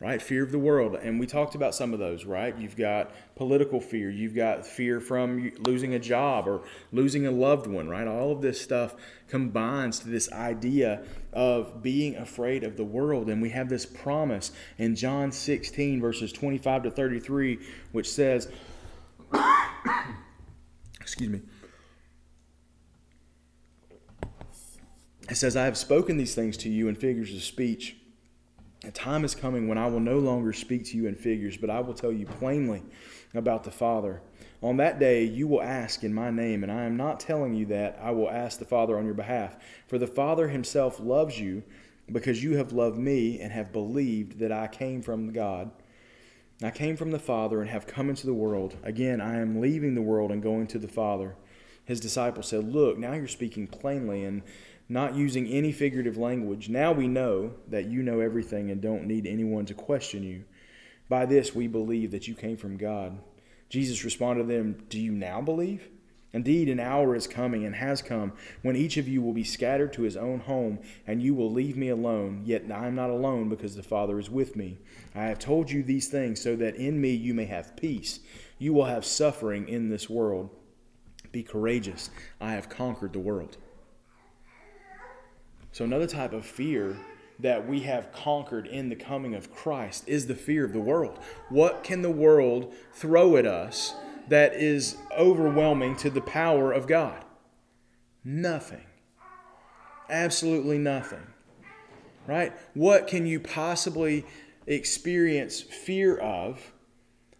Right? 0.00 0.20
Fear 0.20 0.42
of 0.42 0.50
the 0.50 0.58
world. 0.58 0.96
And 0.96 1.20
we 1.20 1.28
talked 1.28 1.54
about 1.54 1.76
some 1.76 1.92
of 1.92 2.00
those, 2.00 2.24
right? 2.24 2.58
You've 2.58 2.76
got 2.76 3.12
political 3.36 3.80
fear, 3.80 4.10
you've 4.10 4.34
got 4.34 4.66
fear 4.66 4.98
from 5.00 5.52
losing 5.60 5.94
a 5.94 6.00
job 6.00 6.48
or 6.48 6.62
losing 6.90 7.24
a 7.24 7.30
loved 7.30 7.68
one, 7.68 7.88
right? 7.88 8.08
All 8.08 8.32
of 8.32 8.42
this 8.42 8.60
stuff 8.60 8.96
combines 9.28 10.00
to 10.00 10.08
this 10.08 10.32
idea 10.32 11.04
of 11.32 11.84
being 11.84 12.16
afraid 12.16 12.64
of 12.64 12.76
the 12.76 12.84
world. 12.84 13.30
And 13.30 13.40
we 13.40 13.50
have 13.50 13.68
this 13.68 13.86
promise 13.86 14.50
in 14.76 14.96
John 14.96 15.30
16, 15.30 16.00
verses 16.00 16.32
25 16.32 16.82
to 16.82 16.90
33, 16.90 17.60
which 17.92 18.10
says, 18.10 18.48
excuse 21.02 21.28
me, 21.28 21.40
It 25.28 25.36
says, 25.36 25.56
I 25.56 25.64
have 25.64 25.78
spoken 25.78 26.16
these 26.16 26.34
things 26.34 26.56
to 26.58 26.68
you 26.68 26.88
in 26.88 26.94
figures 26.94 27.32
of 27.34 27.42
speech. 27.42 27.96
A 28.84 28.90
time 28.90 29.24
is 29.24 29.34
coming 29.34 29.68
when 29.68 29.78
I 29.78 29.86
will 29.86 30.00
no 30.00 30.18
longer 30.18 30.52
speak 30.52 30.84
to 30.86 30.96
you 30.96 31.06
in 31.06 31.14
figures, 31.14 31.56
but 31.56 31.70
I 31.70 31.80
will 31.80 31.94
tell 31.94 32.12
you 32.12 32.26
plainly 32.26 32.82
about 33.32 33.64
the 33.64 33.70
Father. 33.70 34.20
On 34.60 34.76
that 34.78 34.98
day 34.98 35.24
you 35.24 35.46
will 35.46 35.62
ask 35.62 36.02
in 36.02 36.12
my 36.12 36.30
name, 36.30 36.62
and 36.62 36.72
I 36.72 36.84
am 36.84 36.96
not 36.96 37.20
telling 37.20 37.54
you 37.54 37.66
that 37.66 37.98
I 38.02 38.10
will 38.10 38.28
ask 38.28 38.58
the 38.58 38.64
Father 38.64 38.98
on 38.98 39.04
your 39.04 39.14
behalf. 39.14 39.56
For 39.86 39.96
the 39.96 40.06
Father 40.06 40.48
himself 40.48 40.98
loves 40.98 41.40
you 41.40 41.62
because 42.10 42.42
you 42.42 42.56
have 42.56 42.72
loved 42.72 42.98
me 42.98 43.40
and 43.40 43.52
have 43.52 43.72
believed 43.72 44.38
that 44.40 44.52
I 44.52 44.66
came 44.66 45.00
from 45.00 45.32
God. 45.32 45.70
I 46.62 46.70
came 46.70 46.96
from 46.96 47.10
the 47.10 47.18
Father 47.18 47.60
and 47.60 47.70
have 47.70 47.86
come 47.86 48.08
into 48.08 48.26
the 48.26 48.34
world. 48.34 48.76
Again, 48.82 49.20
I 49.20 49.40
am 49.40 49.60
leaving 49.60 49.94
the 49.94 50.02
world 50.02 50.30
and 50.30 50.42
going 50.42 50.66
to 50.68 50.78
the 50.78 50.88
Father. 50.88 51.36
His 51.84 52.00
disciples 52.00 52.48
said, 52.48 52.72
Look, 52.72 52.98
now 52.98 53.14
you're 53.14 53.28
speaking 53.28 53.66
plainly 53.66 54.24
and 54.24 54.42
not 54.88 55.14
using 55.14 55.48
any 55.48 55.72
figurative 55.72 56.16
language. 56.16 56.68
Now 56.68 56.92
we 56.92 57.08
know 57.08 57.54
that 57.68 57.86
you 57.86 58.02
know 58.02 58.20
everything 58.20 58.70
and 58.70 58.80
don't 58.80 59.06
need 59.06 59.26
anyone 59.26 59.66
to 59.66 59.74
question 59.74 60.22
you. 60.22 60.44
By 61.08 61.26
this 61.26 61.54
we 61.54 61.66
believe 61.66 62.10
that 62.12 62.28
you 62.28 62.34
came 62.34 62.56
from 62.56 62.76
God. 62.76 63.18
Jesus 63.68 64.04
responded 64.04 64.42
to 64.42 64.48
them, 64.48 64.84
Do 64.88 65.00
you 65.00 65.12
now 65.12 65.40
believe? 65.40 65.88
Indeed, 66.34 66.70
an 66.70 66.80
hour 66.80 67.14
is 67.14 67.26
coming 67.26 67.64
and 67.64 67.74
has 67.74 68.00
come 68.00 68.32
when 68.62 68.74
each 68.74 68.96
of 68.96 69.06
you 69.06 69.20
will 69.20 69.34
be 69.34 69.44
scattered 69.44 69.92
to 69.94 70.02
his 70.02 70.16
own 70.16 70.40
home, 70.40 70.78
and 71.06 71.22
you 71.22 71.34
will 71.34 71.52
leave 71.52 71.76
me 71.76 71.88
alone. 71.88 72.42
Yet 72.44 72.64
I 72.72 72.86
am 72.86 72.94
not 72.94 73.10
alone 73.10 73.50
because 73.50 73.76
the 73.76 73.82
Father 73.82 74.18
is 74.18 74.30
with 74.30 74.56
me. 74.56 74.78
I 75.14 75.24
have 75.24 75.38
told 75.38 75.70
you 75.70 75.82
these 75.82 76.08
things 76.08 76.40
so 76.40 76.56
that 76.56 76.76
in 76.76 77.00
me 77.00 77.10
you 77.10 77.34
may 77.34 77.44
have 77.46 77.76
peace. 77.76 78.20
You 78.58 78.72
will 78.72 78.86
have 78.86 79.04
suffering 79.04 79.68
in 79.68 79.90
this 79.90 80.08
world. 80.08 80.48
Be 81.32 81.42
courageous. 81.42 82.10
I 82.40 82.52
have 82.52 82.68
conquered 82.68 83.12
the 83.12 83.18
world. 83.18 83.58
So, 85.72 85.84
another 85.84 86.06
type 86.06 86.32
of 86.32 86.44
fear 86.44 86.98
that 87.38 87.66
we 87.66 87.80
have 87.80 88.12
conquered 88.12 88.66
in 88.66 88.88
the 88.88 88.96
coming 88.96 89.34
of 89.34 89.52
Christ 89.54 90.04
is 90.06 90.26
the 90.26 90.34
fear 90.34 90.64
of 90.64 90.72
the 90.72 90.80
world. 90.80 91.18
What 91.48 91.82
can 91.82 92.02
the 92.02 92.10
world 92.10 92.72
throw 92.92 93.36
at 93.36 93.46
us 93.46 93.94
that 94.32 94.54
is 94.54 94.96
overwhelming 95.14 95.94
to 95.94 96.08
the 96.08 96.22
power 96.22 96.72
of 96.72 96.86
God? 96.86 97.22
Nothing. 98.24 98.86
Absolutely 100.08 100.78
nothing. 100.78 101.26
Right? 102.26 102.54
What 102.72 103.06
can 103.08 103.26
you 103.26 103.38
possibly 103.40 104.24
experience 104.66 105.60
fear 105.60 106.16
of 106.16 106.72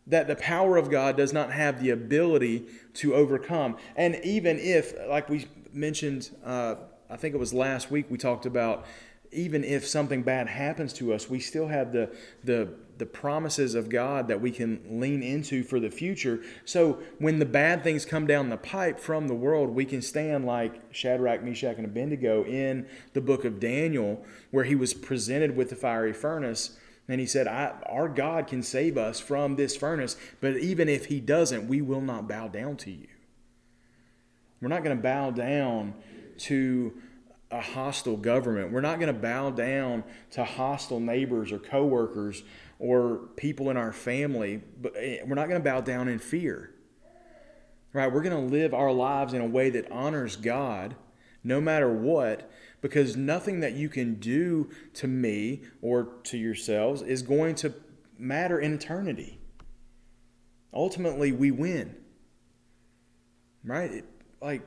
that 0.07 0.27
the 0.27 0.37
power 0.37 0.77
of 0.77 0.91
God 0.91 1.17
does 1.17 1.33
not 1.33 1.51
have 1.53 1.83
the 1.83 1.89
ability 1.89 2.67
to 2.95 3.15
overcome? 3.15 3.79
And 3.97 4.21
even 4.23 4.59
if, 4.59 4.93
like 5.09 5.31
we 5.31 5.47
mentioned, 5.73 6.29
uh, 6.45 6.75
I 7.09 7.17
think 7.17 7.35
it 7.35 7.39
was 7.39 7.55
last 7.55 7.91
week 7.91 8.05
we 8.11 8.19
talked 8.19 8.45
about 8.45 8.85
even 9.33 9.65
if 9.65 9.87
something 9.87 10.23
bad 10.23 10.49
happens 10.49 10.93
to 10.95 11.13
us, 11.13 11.29
we 11.29 11.41
still 11.41 11.69
have 11.69 11.93
the 11.93 12.15
the 12.45 12.75
the 12.99 13.07
promises 13.07 13.75
of 13.75 13.89
God 13.89 14.29
that 14.29 14.41
we 14.41 14.53
can 14.53 14.81
lean 14.89 15.23
into 15.25 15.65
for 15.65 15.81
the 15.81 15.91
future. 15.91 16.41
So 16.65 17.01
when 17.19 17.41
the 17.41 17.47
bad 17.47 17.83
things 17.83 18.05
come 18.05 18.29
down 18.29 18.49
the 18.49 18.57
pipe 18.57 19.01
from 19.01 19.27
the 19.27 19.35
world, 19.35 19.71
we 19.71 19.85
can 19.85 20.03
stand 20.03 20.45
like 20.45 20.81
Shadrach, 20.93 21.43
Meshach, 21.43 21.79
and 21.79 21.87
Abednego 21.87 22.45
in 22.45 22.87
the 23.13 23.21
book 23.21 23.45
of 23.45 23.59
Daniel, 23.59 24.25
where 24.53 24.65
he 24.65 24.77
was 24.77 24.95
presented 24.95 25.57
with 25.57 25.71
the 25.71 25.75
fiery 25.75 26.13
furnace. 26.13 26.79
And 27.09 27.21
he 27.21 27.27
said, 27.27 27.49
Our 27.49 28.09
God 28.09 28.47
can 28.47 28.63
save 28.63 28.97
us 28.97 29.19
from 29.19 29.57
this 29.57 29.75
furnace, 29.75 30.17
but 30.41 30.59
even 30.59 30.89
if 30.89 31.07
he 31.07 31.19
doesn't, 31.19 31.67
we 31.67 31.83
will 31.83 32.03
not 32.03 32.29
bow 32.29 32.47
down 32.47 32.77
to 32.77 32.91
you. 32.93 33.09
We're 34.61 34.69
not 34.69 34.85
going 34.85 34.97
to 34.97 35.03
bow 35.03 35.33
down 35.33 35.95
to 36.39 36.93
a 37.53 37.61
hostile 37.61 38.17
government. 38.17 38.73
We're 38.73 38.81
not 38.81 38.99
going 38.99 39.15
to 39.15 39.21
bow 39.21 39.51
down 39.51 40.05
to 40.33 40.43
hostile 40.43 41.01
neighbors 41.01 41.53
or 41.53 41.59
coworkers 41.59 42.43
or 42.79 43.29
people 43.37 43.71
in 43.71 43.77
our 43.77 43.93
family. 43.93 44.63
But 44.81 44.95
eh, 44.97 45.19
we're 45.25 45.35
not 45.35 45.49
going 45.49 45.61
to 45.61 45.65
bow 45.65 45.83
down 45.83 46.09
in 46.09 46.19
fear. 46.19 46.71
Right? 47.93 48.11
We're 48.11 48.23
going 48.23 48.49
to 48.49 48.53
live 48.53 48.73
our 48.73 48.91
lives 48.91 49.35
in 49.35 49.43
a 49.43 49.47
way 49.47 49.69
that 49.71 49.93
honors 49.93 50.37
God 50.37 50.97
no 51.45 51.61
matter 51.61 51.93
what 51.93 52.51
because 52.81 53.17
nothing 53.17 53.61
that 53.61 53.75
you 53.75 53.89
can 53.89 54.15
do 54.15 54.71
to 54.95 55.07
me 55.07 55.63
or 55.83 56.09
to 56.25 56.39
yourselves 56.39 57.03
is 57.03 57.21
going 57.21 57.55
to 57.57 57.75
matter 58.19 58.59
in 58.59 58.73
eternity. 58.73 59.39
Ultimately, 60.73 61.33
we 61.33 61.51
win. 61.51 61.97
Right? 63.63 64.05
Like 64.41 64.67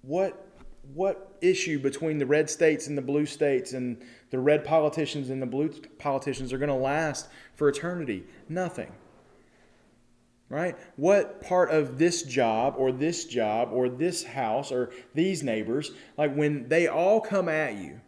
what 0.00 0.43
what 0.92 1.36
issue 1.40 1.78
between 1.78 2.18
the 2.18 2.26
red 2.26 2.50
states 2.50 2.86
and 2.86 2.96
the 2.96 3.02
blue 3.02 3.26
states 3.26 3.72
and 3.72 4.02
the 4.30 4.38
red 4.38 4.64
politicians 4.64 5.30
and 5.30 5.40
the 5.40 5.46
blue 5.46 5.68
politicians 5.98 6.52
are 6.52 6.58
going 6.58 6.68
to 6.68 6.74
last 6.74 7.28
for 7.54 7.68
eternity? 7.68 8.24
Nothing. 8.48 8.92
Right? 10.48 10.76
What 10.96 11.40
part 11.40 11.70
of 11.70 11.98
this 11.98 12.22
job 12.22 12.74
or 12.76 12.92
this 12.92 13.24
job 13.24 13.70
or 13.72 13.88
this 13.88 14.22
house 14.22 14.70
or 14.70 14.92
these 15.14 15.42
neighbors, 15.42 15.90
like 16.16 16.34
when 16.34 16.68
they 16.68 16.86
all 16.86 17.20
come 17.20 17.48
at 17.48 17.74
you, 17.76 18.00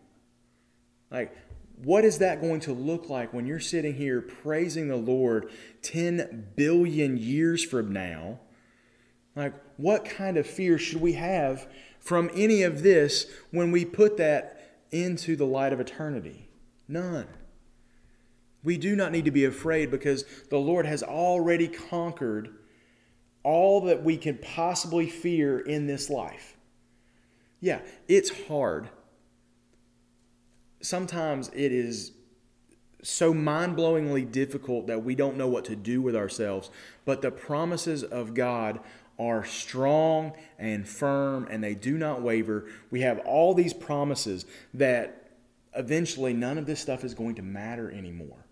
like 1.10 1.34
what 1.82 2.04
is 2.04 2.18
that 2.18 2.40
going 2.40 2.60
to 2.60 2.72
look 2.72 3.08
like 3.08 3.32
when 3.32 3.46
you're 3.46 3.60
sitting 3.60 3.94
here 3.94 4.20
praising 4.20 4.88
the 4.88 4.96
Lord 4.96 5.50
10 5.82 6.48
billion 6.56 7.16
years 7.16 7.62
from 7.64 7.92
now? 7.92 8.40
Like, 9.34 9.52
what 9.76 10.06
kind 10.06 10.38
of 10.38 10.46
fear 10.46 10.78
should 10.78 11.00
we 11.02 11.12
have 11.12 11.68
from 12.06 12.30
any 12.34 12.62
of 12.62 12.84
this 12.84 13.26
when 13.50 13.72
we 13.72 13.84
put 13.84 14.16
that 14.16 14.78
into 14.92 15.34
the 15.34 15.44
light 15.44 15.72
of 15.72 15.80
eternity? 15.80 16.48
None. 16.86 17.26
We 18.62 18.78
do 18.78 18.94
not 18.94 19.10
need 19.10 19.24
to 19.24 19.32
be 19.32 19.44
afraid 19.44 19.90
because 19.90 20.24
the 20.48 20.58
Lord 20.58 20.86
has 20.86 21.02
already 21.02 21.66
conquered 21.66 22.54
all 23.42 23.80
that 23.82 24.04
we 24.04 24.16
can 24.16 24.38
possibly 24.38 25.10
fear 25.10 25.58
in 25.58 25.88
this 25.88 26.08
life. 26.08 26.56
Yeah, 27.60 27.80
it's 28.06 28.46
hard. 28.46 28.88
Sometimes 30.80 31.48
it 31.48 31.72
is 31.72 32.12
so 33.02 33.34
mind 33.34 33.76
blowingly 33.76 34.30
difficult 34.30 34.86
that 34.86 35.02
we 35.02 35.16
don't 35.16 35.36
know 35.36 35.48
what 35.48 35.64
to 35.64 35.74
do 35.74 36.00
with 36.00 36.14
ourselves. 36.14 36.70
But 37.04 37.20
the 37.22 37.32
promises 37.32 38.04
of 38.04 38.34
God 38.34 38.78
are 39.18 39.44
strong 39.44 40.32
and 40.58 40.86
firm 40.86 41.46
and 41.50 41.62
they 41.62 41.74
do 41.74 41.96
not 41.96 42.22
waver. 42.22 42.66
We 42.90 43.00
have 43.00 43.18
all 43.20 43.54
these 43.54 43.72
promises 43.72 44.44
that 44.74 45.30
eventually 45.74 46.32
none 46.32 46.58
of 46.58 46.66
this 46.66 46.80
stuff 46.80 47.04
is 47.04 47.14
going 47.14 47.36
to 47.36 47.42
matter 47.42 47.90
anymore. 47.90 48.46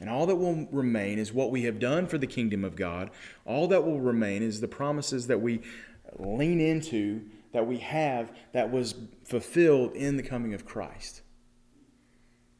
And 0.00 0.10
all 0.10 0.26
that 0.26 0.34
will 0.34 0.66
remain 0.72 1.20
is 1.20 1.32
what 1.32 1.52
we 1.52 1.62
have 1.62 1.78
done 1.78 2.08
for 2.08 2.18
the 2.18 2.26
kingdom 2.26 2.64
of 2.64 2.74
God. 2.74 3.10
All 3.44 3.68
that 3.68 3.84
will 3.84 4.00
remain 4.00 4.42
is 4.42 4.60
the 4.60 4.66
promises 4.66 5.28
that 5.28 5.40
we 5.40 5.60
lean 6.18 6.60
into, 6.60 7.22
that 7.52 7.68
we 7.68 7.78
have, 7.78 8.32
that 8.52 8.72
was 8.72 8.96
fulfilled 9.24 9.94
in 9.94 10.16
the 10.16 10.22
coming 10.24 10.54
of 10.54 10.66
Christ. 10.66 11.22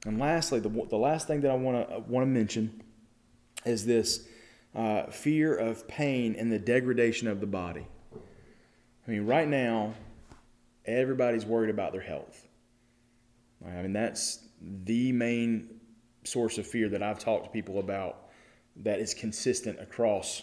And 0.06 0.20
lastly, 0.20 0.60
the, 0.60 0.68
the 0.68 0.96
last 0.96 1.26
thing 1.26 1.40
that 1.40 1.50
I 1.50 1.54
want 1.54 1.88
to 1.88 1.98
want 2.00 2.22
to 2.22 2.26
mention 2.26 2.82
is 3.64 3.86
this 3.86 4.28
uh, 4.74 5.06
fear 5.06 5.54
of 5.54 5.86
pain 5.86 6.34
and 6.38 6.50
the 6.50 6.58
degradation 6.58 7.28
of 7.28 7.40
the 7.40 7.46
body. 7.46 7.86
I 9.06 9.10
mean, 9.10 9.26
right 9.26 9.48
now, 9.48 9.94
everybody's 10.86 11.44
worried 11.44 11.70
about 11.70 11.92
their 11.92 12.00
health. 12.00 12.48
I 13.64 13.82
mean, 13.82 13.92
that's 13.92 14.46
the 14.84 15.12
main 15.12 15.80
source 16.24 16.58
of 16.58 16.66
fear 16.66 16.88
that 16.88 17.02
I've 17.02 17.18
talked 17.18 17.44
to 17.44 17.50
people 17.50 17.78
about 17.78 18.28
that 18.76 19.00
is 19.00 19.12
consistent 19.14 19.80
across, 19.80 20.42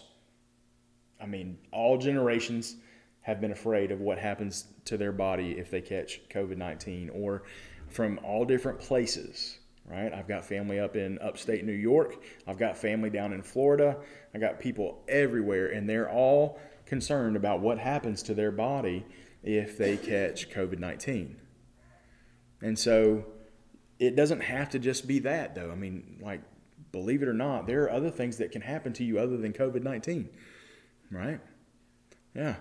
I 1.20 1.26
mean, 1.26 1.58
all 1.72 1.98
generations 1.98 2.76
have 3.22 3.42
been 3.42 3.52
afraid 3.52 3.92
of 3.92 4.00
what 4.00 4.18
happens 4.18 4.65
to 4.86 4.98
their 4.98 5.12
body 5.12 5.58
if 5.58 5.70
they 5.70 5.82
catch 5.82 6.22
COVID 6.30 6.58
19 6.58 7.10
or 7.10 7.44
from 7.88 8.20
all 8.24 8.46
different 8.46 8.80
places 8.80 9.59
right? 9.89 10.13
I've 10.13 10.28
got 10.28 10.45
family 10.45 10.80
up 10.80 10.95
in 10.95 11.17
upstate 11.19 11.65
New 11.65 11.73
York. 11.73 12.21
I've 12.47 12.60
got 12.60 12.78
family 12.78 13.10
down 13.10 13.34
in 13.34 13.41
Florida. 13.41 13.97
I 14.34 14.38
got 14.38 14.60
people 14.60 15.04
everywhere, 15.08 15.67
and 15.67 15.89
they're 15.89 16.10
all 16.10 16.60
concerned 16.86 17.36
about 17.36 17.60
what 17.60 17.80
happens 17.80 18.23
to 18.23 18.34
their 18.34 18.52
body 18.52 19.06
if 19.43 19.78
they 19.78 19.97
catch 19.97 20.49
COVID 20.49 20.80
19. 20.80 21.38
And 22.62 22.78
so 22.78 23.25
it 23.99 24.15
doesn't 24.15 24.41
have 24.41 24.69
to 24.69 24.80
just 24.80 25.08
be 25.08 25.19
that, 25.19 25.56
though. 25.56 25.71
I 25.71 25.75
mean, 25.75 26.19
like, 26.21 26.41
believe 26.91 27.21
it 27.21 27.28
or 27.28 27.34
not, 27.34 27.67
there 27.67 27.84
are 27.84 27.91
other 27.91 28.10
things 28.10 28.38
that 28.38 28.52
can 28.52 28.62
happen 28.62 28.93
to 28.93 29.04
you 29.04 29.19
other 29.19 29.38
than 29.38 29.54
COVID 29.54 29.84
19, 29.84 30.30
right? 31.12 31.39
Yeah. 32.36 32.56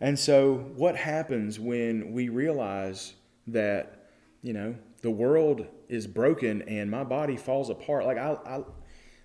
And 0.00 0.18
so, 0.18 0.54
what 0.76 0.96
happens 0.96 1.60
when 1.60 2.12
we 2.12 2.28
realize 2.28 3.14
that, 3.46 4.08
you 4.42 4.52
know, 4.52 4.74
the 5.02 5.10
world 5.10 5.66
is 5.88 6.06
broken 6.06 6.62
and 6.62 6.90
my 6.90 7.04
body 7.04 7.36
falls 7.36 7.68
apart. 7.68 8.06
Like 8.06 8.18
I, 8.18 8.36
I, 8.46 8.62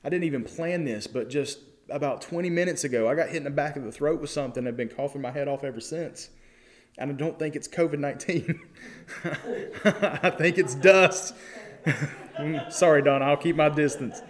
I 0.03 0.09
didn't 0.09 0.25
even 0.25 0.43
plan 0.43 0.83
this, 0.83 1.07
but 1.07 1.29
just 1.29 1.59
about 1.89 2.21
20 2.21 2.49
minutes 2.49 2.83
ago, 2.83 3.07
I 3.07 3.15
got 3.15 3.29
hit 3.29 3.37
in 3.37 3.43
the 3.43 3.49
back 3.49 3.77
of 3.77 3.83
the 3.83 3.91
throat 3.91 4.19
with 4.19 4.29
something. 4.29 4.67
I've 4.67 4.75
been 4.75 4.89
coughing 4.89 5.21
my 5.21 5.31
head 5.31 5.47
off 5.47 5.63
ever 5.63 5.79
since. 5.79 6.29
And 6.97 7.11
I 7.11 7.13
don't 7.13 7.37
think 7.37 7.55
it's 7.55 7.67
COVID 7.67 7.99
19. 7.99 8.59
I 9.85 10.31
think 10.31 10.57
it's 10.57 10.73
dust. 10.73 11.35
Sorry, 12.69 13.03
Don, 13.03 13.21
I'll 13.21 13.37
keep 13.37 13.55
my 13.55 13.69
distance. 13.69 14.21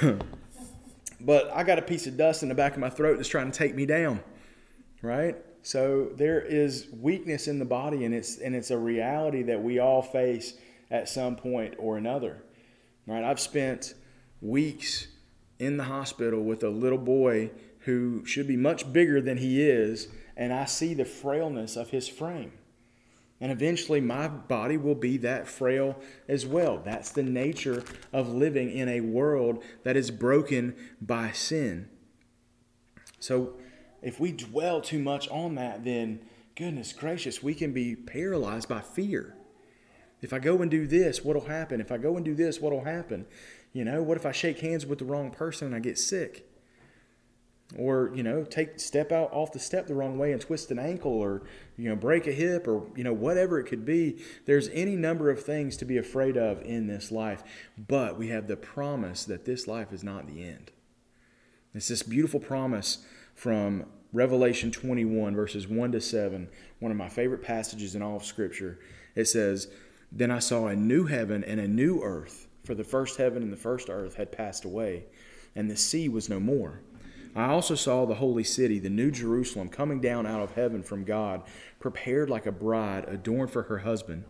but 1.20 1.50
I 1.54 1.62
got 1.62 1.78
a 1.78 1.82
piece 1.82 2.06
of 2.06 2.16
dust 2.16 2.42
in 2.42 2.48
the 2.48 2.54
back 2.54 2.72
of 2.72 2.78
my 2.78 2.88
throat 2.88 3.16
that's 3.16 3.28
trying 3.28 3.50
to 3.50 3.56
take 3.56 3.74
me 3.74 3.84
down, 3.84 4.20
right? 5.02 5.36
So 5.62 6.10
there 6.16 6.40
is 6.40 6.88
weakness 6.92 7.46
in 7.46 7.58
the 7.58 7.64
body, 7.64 8.04
and 8.04 8.14
it's 8.14 8.38
and 8.38 8.54
it's 8.54 8.70
a 8.70 8.78
reality 8.78 9.42
that 9.44 9.62
we 9.62 9.78
all 9.78 10.02
face 10.02 10.54
at 10.90 11.08
some 11.08 11.36
point 11.36 11.74
or 11.78 11.96
another. 11.96 12.42
Right? 13.06 13.24
I've 13.24 13.40
spent 13.40 13.94
weeks 14.40 15.06
in 15.58 15.76
the 15.76 15.84
hospital 15.84 16.42
with 16.42 16.64
a 16.64 16.68
little 16.68 16.98
boy 16.98 17.52
who 17.80 18.24
should 18.24 18.48
be 18.48 18.56
much 18.56 18.92
bigger 18.92 19.20
than 19.20 19.38
he 19.38 19.62
is, 19.62 20.08
and 20.36 20.52
I 20.52 20.64
see 20.64 20.94
the 20.94 21.04
frailness 21.04 21.76
of 21.76 21.90
his 21.90 22.08
frame. 22.08 22.52
And 23.40 23.50
eventually, 23.50 24.00
my 24.00 24.28
body 24.28 24.76
will 24.76 24.94
be 24.94 25.16
that 25.18 25.48
frail 25.48 25.98
as 26.28 26.46
well. 26.46 26.80
That's 26.84 27.10
the 27.10 27.24
nature 27.24 27.82
of 28.12 28.32
living 28.32 28.70
in 28.70 28.88
a 28.88 29.00
world 29.00 29.64
that 29.82 29.96
is 29.96 30.12
broken 30.12 30.76
by 31.00 31.32
sin. 31.32 31.88
So, 33.18 33.54
if 34.02 34.18
we 34.18 34.32
dwell 34.32 34.80
too 34.80 34.98
much 34.98 35.28
on 35.28 35.54
that, 35.54 35.84
then 35.84 36.20
goodness 36.56 36.92
gracious, 36.92 37.42
we 37.42 37.54
can 37.54 37.72
be 37.72 37.94
paralyzed 37.96 38.68
by 38.68 38.80
fear. 38.80 39.34
If 40.20 40.32
I 40.32 40.38
go 40.38 40.62
and 40.62 40.70
do 40.70 40.86
this, 40.86 41.24
what'll 41.24 41.46
happen? 41.46 41.80
If 41.80 41.90
I 41.90 41.98
go 41.98 42.16
and 42.16 42.24
do 42.24 42.34
this, 42.34 42.60
what'll 42.60 42.84
happen? 42.84 43.26
You 43.72 43.84
know, 43.84 44.02
what 44.02 44.16
if 44.16 44.26
I 44.26 44.32
shake 44.32 44.60
hands 44.60 44.84
with 44.84 44.98
the 44.98 45.04
wrong 45.04 45.30
person 45.30 45.66
and 45.66 45.74
I 45.74 45.80
get 45.80 45.98
sick? 45.98 46.48
Or, 47.78 48.12
you 48.14 48.22
know, 48.22 48.44
take 48.44 48.78
step 48.78 49.12
out 49.12 49.32
off 49.32 49.52
the 49.52 49.58
step 49.58 49.86
the 49.86 49.94
wrong 49.94 50.18
way 50.18 50.32
and 50.32 50.40
twist 50.40 50.70
an 50.70 50.78
ankle 50.78 51.12
or, 51.12 51.42
you 51.78 51.88
know, 51.88 51.96
break 51.96 52.26
a 52.26 52.32
hip 52.32 52.68
or, 52.68 52.86
you 52.94 53.02
know, 53.02 53.14
whatever 53.14 53.58
it 53.58 53.64
could 53.64 53.86
be. 53.86 54.22
There's 54.44 54.68
any 54.68 54.94
number 54.94 55.30
of 55.30 55.42
things 55.42 55.78
to 55.78 55.86
be 55.86 55.96
afraid 55.96 56.36
of 56.36 56.60
in 56.62 56.86
this 56.86 57.10
life. 57.10 57.42
But 57.78 58.18
we 58.18 58.28
have 58.28 58.46
the 58.46 58.58
promise 58.58 59.24
that 59.24 59.46
this 59.46 59.66
life 59.66 59.90
is 59.90 60.04
not 60.04 60.26
the 60.26 60.44
end. 60.44 60.70
It's 61.74 61.88
this 61.88 62.02
beautiful 62.02 62.40
promise 62.40 62.98
from 63.42 63.84
Revelation 64.12 64.70
21, 64.70 65.34
verses 65.34 65.66
1 65.66 65.90
to 65.90 66.00
7, 66.00 66.48
one 66.78 66.92
of 66.92 66.96
my 66.96 67.08
favorite 67.08 67.42
passages 67.42 67.96
in 67.96 68.00
all 68.00 68.14
of 68.14 68.24
Scripture. 68.24 68.78
It 69.16 69.24
says, 69.24 69.66
Then 70.12 70.30
I 70.30 70.38
saw 70.38 70.68
a 70.68 70.76
new 70.76 71.06
heaven 71.06 71.42
and 71.42 71.58
a 71.58 71.66
new 71.66 72.00
earth, 72.02 72.46
for 72.62 72.76
the 72.76 72.84
first 72.84 73.18
heaven 73.18 73.42
and 73.42 73.52
the 73.52 73.56
first 73.56 73.90
earth 73.90 74.14
had 74.14 74.30
passed 74.30 74.64
away, 74.64 75.06
and 75.56 75.68
the 75.68 75.76
sea 75.76 76.08
was 76.08 76.28
no 76.28 76.38
more. 76.38 76.82
I 77.34 77.46
also 77.46 77.74
saw 77.74 78.04
the 78.04 78.16
holy 78.16 78.44
city, 78.44 78.78
the 78.78 78.90
new 78.90 79.10
Jerusalem, 79.10 79.70
coming 79.70 80.00
down 80.00 80.26
out 80.26 80.42
of 80.42 80.52
heaven 80.52 80.82
from 80.82 81.04
God, 81.04 81.42
prepared 81.80 82.28
like 82.28 82.44
a 82.44 82.52
bride 82.52 83.06
adorned 83.08 83.50
for 83.50 83.62
her 83.64 83.78
husband. 83.78 84.24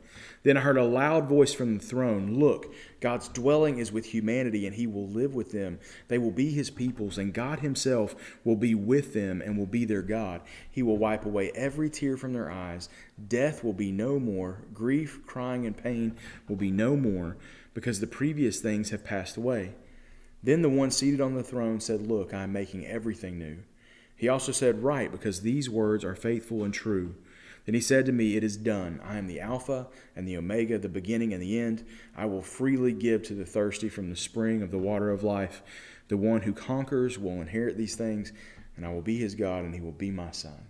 Then 0.44 0.56
I 0.56 0.60
heard 0.60 0.76
a 0.76 0.84
loud 0.84 1.28
voice 1.28 1.52
from 1.52 1.78
the 1.78 1.84
throne 1.84 2.38
Look, 2.38 2.72
God's 3.00 3.28
dwelling 3.28 3.78
is 3.78 3.90
with 3.90 4.06
humanity, 4.06 4.66
and 4.66 4.76
he 4.76 4.86
will 4.86 5.08
live 5.08 5.34
with 5.34 5.50
them. 5.50 5.80
They 6.06 6.18
will 6.18 6.30
be 6.30 6.52
his 6.52 6.70
peoples, 6.70 7.18
and 7.18 7.34
God 7.34 7.58
himself 7.58 8.14
will 8.44 8.56
be 8.56 8.74
with 8.74 9.14
them 9.14 9.42
and 9.42 9.58
will 9.58 9.66
be 9.66 9.84
their 9.84 10.02
God. 10.02 10.40
He 10.70 10.84
will 10.84 10.96
wipe 10.96 11.26
away 11.26 11.50
every 11.56 11.90
tear 11.90 12.16
from 12.16 12.32
their 12.32 12.52
eyes. 12.52 12.88
Death 13.28 13.64
will 13.64 13.72
be 13.72 13.90
no 13.90 14.20
more. 14.20 14.62
Grief, 14.72 15.26
crying, 15.26 15.66
and 15.66 15.76
pain 15.76 16.16
will 16.48 16.56
be 16.56 16.70
no 16.70 16.96
more, 16.96 17.36
because 17.74 17.98
the 17.98 18.06
previous 18.06 18.60
things 18.60 18.90
have 18.90 19.02
passed 19.02 19.36
away. 19.36 19.74
Then 20.42 20.62
the 20.62 20.68
one 20.68 20.90
seated 20.90 21.20
on 21.20 21.34
the 21.34 21.42
throne 21.42 21.80
said, 21.80 22.06
Look, 22.06 22.34
I 22.34 22.42
am 22.42 22.52
making 22.52 22.86
everything 22.86 23.38
new. 23.38 23.58
He 24.16 24.28
also 24.28 24.52
said, 24.52 24.82
Write, 24.82 25.12
because 25.12 25.40
these 25.40 25.70
words 25.70 26.04
are 26.04 26.16
faithful 26.16 26.64
and 26.64 26.74
true. 26.74 27.14
Then 27.64 27.74
he 27.76 27.80
said 27.80 28.06
to 28.06 28.12
me, 28.12 28.36
It 28.36 28.42
is 28.42 28.56
done. 28.56 29.00
I 29.04 29.18
am 29.18 29.28
the 29.28 29.40
Alpha 29.40 29.86
and 30.16 30.26
the 30.26 30.36
Omega, 30.36 30.78
the 30.78 30.88
beginning 30.88 31.32
and 31.32 31.40
the 31.40 31.58
end. 31.60 31.86
I 32.16 32.26
will 32.26 32.42
freely 32.42 32.92
give 32.92 33.22
to 33.24 33.34
the 33.34 33.46
thirsty 33.46 33.88
from 33.88 34.10
the 34.10 34.16
spring 34.16 34.62
of 34.62 34.72
the 34.72 34.78
water 34.78 35.10
of 35.10 35.22
life. 35.22 35.62
The 36.08 36.16
one 36.16 36.42
who 36.42 36.52
conquers 36.52 37.18
will 37.18 37.40
inherit 37.40 37.76
these 37.76 37.94
things, 37.94 38.32
and 38.76 38.84
I 38.84 38.92
will 38.92 39.02
be 39.02 39.18
his 39.18 39.36
God, 39.36 39.64
and 39.64 39.74
he 39.74 39.80
will 39.80 39.92
be 39.92 40.10
my 40.10 40.32
son. 40.32 40.66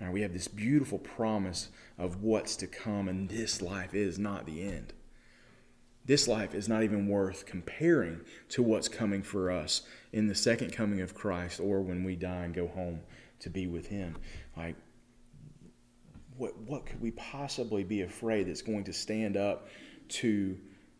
Now 0.00 0.12
we 0.12 0.22
have 0.22 0.32
this 0.32 0.48
beautiful 0.48 0.98
promise 0.98 1.70
of 1.98 2.22
what's 2.22 2.54
to 2.56 2.68
come, 2.68 3.08
and 3.08 3.28
this 3.28 3.60
life 3.60 3.94
is 3.94 4.18
not 4.18 4.46
the 4.46 4.62
end 4.62 4.92
this 6.06 6.28
life 6.28 6.54
is 6.54 6.68
not 6.68 6.84
even 6.84 7.08
worth 7.08 7.46
comparing 7.46 8.20
to 8.50 8.62
what's 8.62 8.88
coming 8.88 9.22
for 9.22 9.50
us 9.50 9.82
in 10.12 10.28
the 10.28 10.34
second 10.34 10.72
coming 10.72 11.00
of 11.00 11.14
Christ 11.14 11.60
or 11.60 11.82
when 11.82 12.04
we 12.04 12.14
die 12.14 12.44
and 12.44 12.54
go 12.54 12.68
home 12.68 13.00
to 13.40 13.50
be 13.50 13.66
with 13.66 13.88
Him. 13.88 14.16
Like, 14.56 14.76
what, 16.36 16.56
what 16.58 16.86
could 16.86 17.00
we 17.00 17.10
possibly 17.12 17.82
be 17.82 18.02
afraid 18.02 18.46
that's 18.46 18.62
going 18.62 18.84
to 18.84 18.92
stand 18.92 19.36
up 19.36 19.68
to 20.08 20.56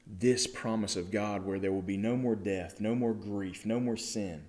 this 0.07 0.47
promise 0.47 0.97
of 0.97 1.11
God 1.11 1.45
where 1.45 1.59
there 1.59 1.73
will 1.73 1.83
be 1.83 1.97
no 1.97 2.17
more 2.17 2.37
death, 2.37 2.81
no 2.81 2.95
more 2.95 3.15
grief, 3.15 3.65
no 3.65 3.79
more 3.79 3.97
sin? 3.97 4.45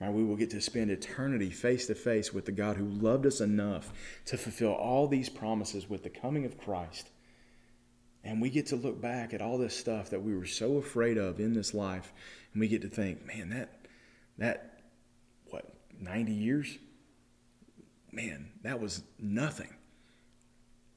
Right, 0.00 0.12
we 0.12 0.24
will 0.24 0.36
get 0.36 0.50
to 0.50 0.60
spend 0.60 0.90
eternity 0.90 1.50
face 1.50 1.86
to 1.88 1.94
face 1.94 2.32
with 2.32 2.44
the 2.44 2.52
God 2.52 2.76
who 2.76 2.84
loved 2.84 3.26
us 3.26 3.40
enough 3.40 3.92
to 4.26 4.36
fulfill 4.36 4.72
all 4.72 5.08
these 5.08 5.28
promises 5.28 5.90
with 5.90 6.04
the 6.04 6.10
coming 6.10 6.44
of 6.44 6.56
Christ 6.56 7.08
and 8.24 8.40
we 8.40 8.50
get 8.50 8.66
to 8.66 8.76
look 8.76 9.00
back 9.00 9.32
at 9.32 9.40
all 9.40 9.58
this 9.58 9.76
stuff 9.76 10.10
that 10.10 10.22
we 10.22 10.36
were 10.36 10.46
so 10.46 10.76
afraid 10.76 11.18
of 11.18 11.40
in 11.40 11.54
this 11.54 11.74
life, 11.74 12.12
and 12.52 12.60
we 12.60 12.68
get 12.68 12.82
to 12.82 12.88
think, 12.88 13.26
man, 13.26 13.50
that 13.50 13.78
that 14.38 14.80
what, 15.50 15.64
90 16.00 16.32
years? 16.32 16.78
Man, 18.10 18.50
that 18.62 18.80
was 18.80 19.02
nothing. 19.18 19.74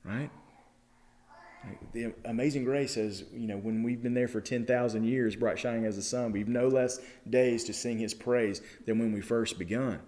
Right? 0.03 0.29
The 1.93 2.13
Amazing 2.25 2.63
Grace 2.63 2.95
says, 2.95 3.23
you 3.33 3.47
know, 3.47 3.57
when 3.57 3.83
we've 3.83 4.01
been 4.01 4.15
there 4.15 4.27
for 4.27 4.41
10,000 4.41 5.03
years, 5.03 5.35
bright 5.35 5.59
shining 5.59 5.85
as 5.85 5.95
the 5.95 6.01
sun, 6.01 6.31
we've 6.31 6.47
no 6.47 6.67
less 6.67 6.99
days 7.29 7.65
to 7.65 7.73
sing 7.73 7.99
his 7.99 8.15
praise 8.15 8.61
than 8.85 8.97
when 8.97 9.11
we 9.11 9.21
first 9.21 9.59
begun. 9.59 9.99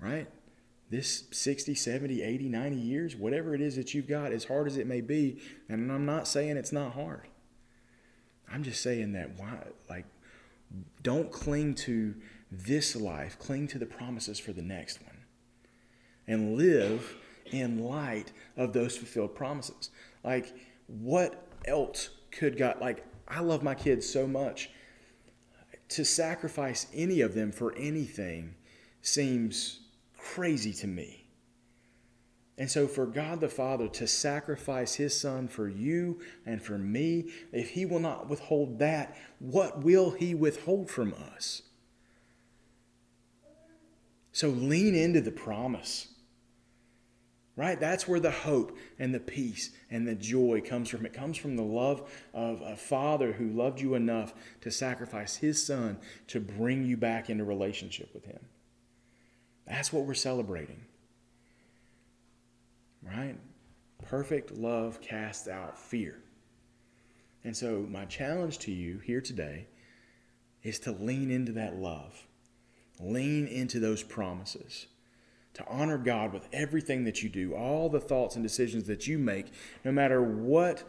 Right? 0.00 0.28
This 0.90 1.24
60, 1.30 1.74
70, 1.74 2.22
80, 2.22 2.48
90 2.48 2.76
years, 2.76 3.16
whatever 3.16 3.54
it 3.54 3.60
is 3.60 3.76
that 3.76 3.92
you've 3.94 4.08
got, 4.08 4.32
as 4.32 4.44
hard 4.44 4.66
as 4.66 4.76
it 4.76 4.86
may 4.86 5.00
be, 5.00 5.40
and 5.68 5.92
I'm 5.92 6.06
not 6.06 6.26
saying 6.26 6.56
it's 6.56 6.72
not 6.72 6.92
hard. 6.92 7.28
I'm 8.50 8.62
just 8.62 8.82
saying 8.82 9.12
that 9.12 9.38
why 9.38 9.58
like 9.88 10.06
don't 11.02 11.30
cling 11.30 11.74
to 11.74 12.14
this 12.50 12.96
life, 12.96 13.38
cling 13.38 13.68
to 13.68 13.78
the 13.78 13.86
promises 13.86 14.38
for 14.38 14.52
the 14.52 14.62
next 14.62 15.02
one. 15.02 15.16
And 16.26 16.56
live 16.56 17.14
in 17.52 17.84
light 17.84 18.32
of 18.56 18.72
those 18.72 18.96
fulfilled 18.96 19.34
promises. 19.34 19.90
Like 20.24 20.54
what 20.86 21.46
else 21.66 22.10
could 22.30 22.56
God 22.56 22.80
like 22.80 23.04
I 23.26 23.40
love 23.40 23.62
my 23.62 23.74
kids 23.74 24.08
so 24.08 24.26
much 24.26 24.70
to 25.90 26.04
sacrifice 26.04 26.86
any 26.94 27.20
of 27.20 27.34
them 27.34 27.52
for 27.52 27.74
anything 27.76 28.54
seems 29.00 29.80
crazy 30.18 30.72
to 30.74 30.86
me. 30.86 31.28
And 32.58 32.68
so, 32.68 32.88
for 32.88 33.06
God 33.06 33.40
the 33.40 33.48
Father 33.48 33.86
to 33.86 34.08
sacrifice 34.08 34.96
His 34.96 35.18
Son 35.18 35.46
for 35.46 35.68
you 35.68 36.20
and 36.44 36.60
for 36.60 36.76
me, 36.76 37.30
if 37.52 37.70
He 37.70 37.86
will 37.86 38.00
not 38.00 38.28
withhold 38.28 38.80
that, 38.80 39.16
what 39.38 39.84
will 39.84 40.10
He 40.10 40.34
withhold 40.34 40.90
from 40.90 41.14
us? 41.14 41.62
So, 44.32 44.48
lean 44.48 44.96
into 44.96 45.20
the 45.20 45.30
promise. 45.30 46.08
Right? 47.54 47.78
That's 47.78 48.06
where 48.06 48.20
the 48.20 48.30
hope 48.30 48.76
and 49.00 49.12
the 49.12 49.20
peace 49.20 49.70
and 49.90 50.06
the 50.06 50.14
joy 50.14 50.60
comes 50.60 50.88
from. 50.88 51.06
It 51.06 51.12
comes 51.12 51.36
from 51.36 51.56
the 51.56 51.62
love 51.62 52.08
of 52.32 52.60
a 52.60 52.76
Father 52.76 53.32
who 53.32 53.48
loved 53.50 53.80
you 53.80 53.94
enough 53.94 54.32
to 54.60 54.70
sacrifice 54.70 55.36
His 55.36 55.64
Son 55.64 55.98
to 56.28 56.40
bring 56.40 56.84
you 56.84 56.96
back 56.96 57.30
into 57.30 57.44
relationship 57.44 58.10
with 58.14 58.24
Him. 58.24 58.40
That's 59.68 59.92
what 59.92 60.04
we're 60.04 60.14
celebrating. 60.14 60.80
Right? 63.02 63.36
Perfect 64.04 64.52
love 64.52 65.00
casts 65.00 65.48
out 65.48 65.78
fear. 65.78 66.16
And 67.44 67.56
so, 67.56 67.86
my 67.88 68.04
challenge 68.06 68.58
to 68.60 68.72
you 68.72 68.98
here 68.98 69.20
today 69.20 69.66
is 70.62 70.78
to 70.80 70.92
lean 70.92 71.30
into 71.30 71.52
that 71.52 71.76
love, 71.76 72.26
lean 73.00 73.46
into 73.46 73.78
those 73.78 74.02
promises, 74.02 74.86
to 75.54 75.64
honor 75.68 75.98
God 75.98 76.32
with 76.32 76.48
everything 76.52 77.04
that 77.04 77.22
you 77.22 77.28
do, 77.28 77.54
all 77.54 77.88
the 77.88 78.00
thoughts 78.00 78.34
and 78.34 78.42
decisions 78.42 78.84
that 78.84 79.06
you 79.06 79.18
make, 79.18 79.46
no 79.84 79.92
matter 79.92 80.22
what 80.22 80.84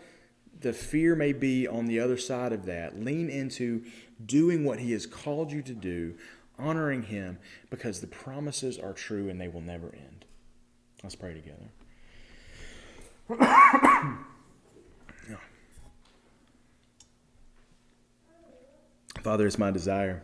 the 0.62 0.74
fear 0.74 1.16
may 1.16 1.34
be 1.34 1.68
on 1.68 1.86
the 1.86 2.00
other 2.00 2.18
side 2.18 2.52
of 2.52 2.66
that. 2.66 3.00
Lean 3.00 3.30
into 3.30 3.84
doing 4.26 4.64
what 4.64 4.80
He 4.80 4.92
has 4.92 5.06
called 5.06 5.52
you 5.52 5.62
to 5.62 5.74
do, 5.74 6.16
honoring 6.60 7.04
Him 7.04 7.40
because 7.70 8.02
the 8.02 8.08
promises 8.08 8.78
are 8.78 8.94
true 8.94 9.30
and 9.30 9.40
they 9.40 9.48
will 9.48 9.62
never 9.62 9.88
end. 9.88 10.26
Let's 11.04 11.16
pray 11.16 11.34
together. 11.34 11.70
Father, 19.22 19.48
it's 19.48 19.60
my 19.60 19.72
desire 19.72 20.24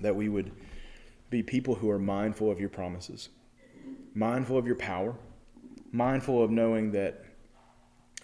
that 0.00 0.16
we 0.16 0.28
would 0.28 0.52
be 1.28 1.42
people 1.42 1.74
who 1.76 1.90
are 1.90 1.98
mindful 1.98 2.50
of 2.50 2.58
your 2.58 2.68
promises, 2.68 3.28
mindful 4.14 4.58
of 4.58 4.66
your 4.66 4.76
power, 4.76 5.14
mindful 5.92 6.42
of 6.42 6.50
knowing 6.50 6.92
that 6.92 7.24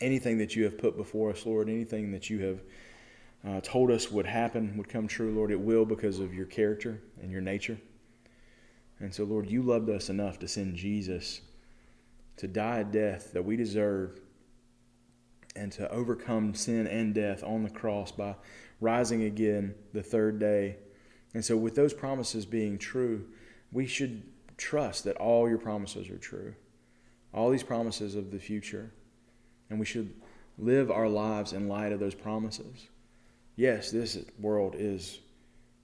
anything 0.01 0.39
that 0.39 0.57
you 0.57 0.65
have 0.65 0.79
put 0.79 0.97
before 0.97 1.31
us, 1.31 1.47
Lord, 1.47 1.69
anything 1.69 2.13
that 2.13 2.31
you 2.31 2.41
have 2.41 2.63
uh, 3.47 3.61
told 3.61 3.91
us 3.91 4.11
would 4.11 4.27
happen 4.27 4.77
would 4.77 4.89
come 4.89 5.07
true, 5.07 5.33
Lord. 5.33 5.53
It 5.53 5.61
will 5.61 5.85
because 5.85 6.19
of 6.19 6.35
your 6.35 6.47
character 6.47 7.01
and 7.23 7.31
your 7.31 7.41
nature. 7.41 7.79
And 8.99 9.15
so, 9.15 9.25
Lord, 9.25 9.49
you 9.49 9.63
loved 9.63 9.89
us 9.89 10.09
enough 10.09 10.39
to 10.41 10.49
send 10.49 10.75
Jesus 10.75 11.43
to 12.39 12.49
die 12.49 12.81
a 12.81 12.85
death 12.85 13.33
that 13.33 13.45
we 13.45 13.57
deserve 13.57 14.21
and 15.55 15.71
to 15.73 15.91
overcome 15.91 16.55
sin 16.55 16.87
and 16.87 17.15
death 17.15 17.45
on 17.45 17.63
the 17.63 17.71
cross 17.71 18.11
by 18.11 18.35
rising 18.81 19.23
again 19.23 19.75
the 19.93 20.03
third 20.03 20.39
day. 20.39 20.77
And 21.33 21.45
so, 21.45 21.57
with 21.57 21.77
those 21.77 21.95
promises 21.95 22.47
being 22.47 22.79
true, 22.79 23.27
we 23.71 23.87
should 23.87 24.23
trust 24.57 25.05
that 25.05 25.17
all 25.19 25.49
your 25.49 25.59
promises 25.59 26.09
are 26.09 26.19
true, 26.19 26.55
all 27.33 27.51
these 27.51 27.63
promises 27.63 28.17
of 28.17 28.33
the 28.33 28.41
future. 28.41 28.91
And 29.71 29.79
we 29.79 29.87
should 29.87 30.15
live 30.59 30.91
our 30.91 31.09
lives 31.09 31.53
in 31.53 31.69
light 31.69 31.93
of 31.93 32.01
those 32.01 32.15
promises 32.15 32.89
yes, 33.57 33.90
this 33.90 34.19
world 34.38 34.77
is 34.79 35.19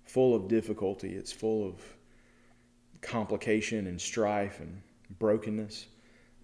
full 0.04 0.34
of 0.34 0.48
difficulty, 0.48 1.14
it's 1.14 1.32
full 1.32 1.66
of 1.66 1.80
complication 3.00 3.86
and 3.86 4.00
strife 4.00 4.60
and 4.60 4.80
brokenness, 5.18 5.86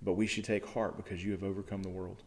but 0.03 0.15
we 0.15 0.27
should 0.27 0.45
take 0.45 0.67
heart 0.67 0.97
because 0.97 1.25
you 1.25 1.33
have 1.33 1.45
overcome 1.45 1.83
the 1.83 1.89
world. 1.89 2.23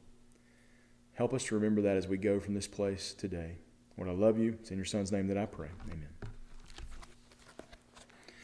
Help 1.13 1.33
us 1.33 1.43
to 1.45 1.55
remember 1.55 1.81
that 1.81 1.97
as 1.97 2.07
we 2.07 2.17
go 2.17 2.39
from 2.39 2.53
this 2.53 2.67
place 2.67 3.13
today. 3.13 3.57
Lord, 3.97 4.09
I 4.09 4.13
love 4.13 4.39
you. 4.39 4.57
It's 4.59 4.71
in 4.71 4.77
your 4.77 4.85
Son's 4.85 5.11
name 5.11 5.27
that 5.27 5.37
I 5.37 5.45
pray. 5.45 5.69
Amen. 5.91 6.07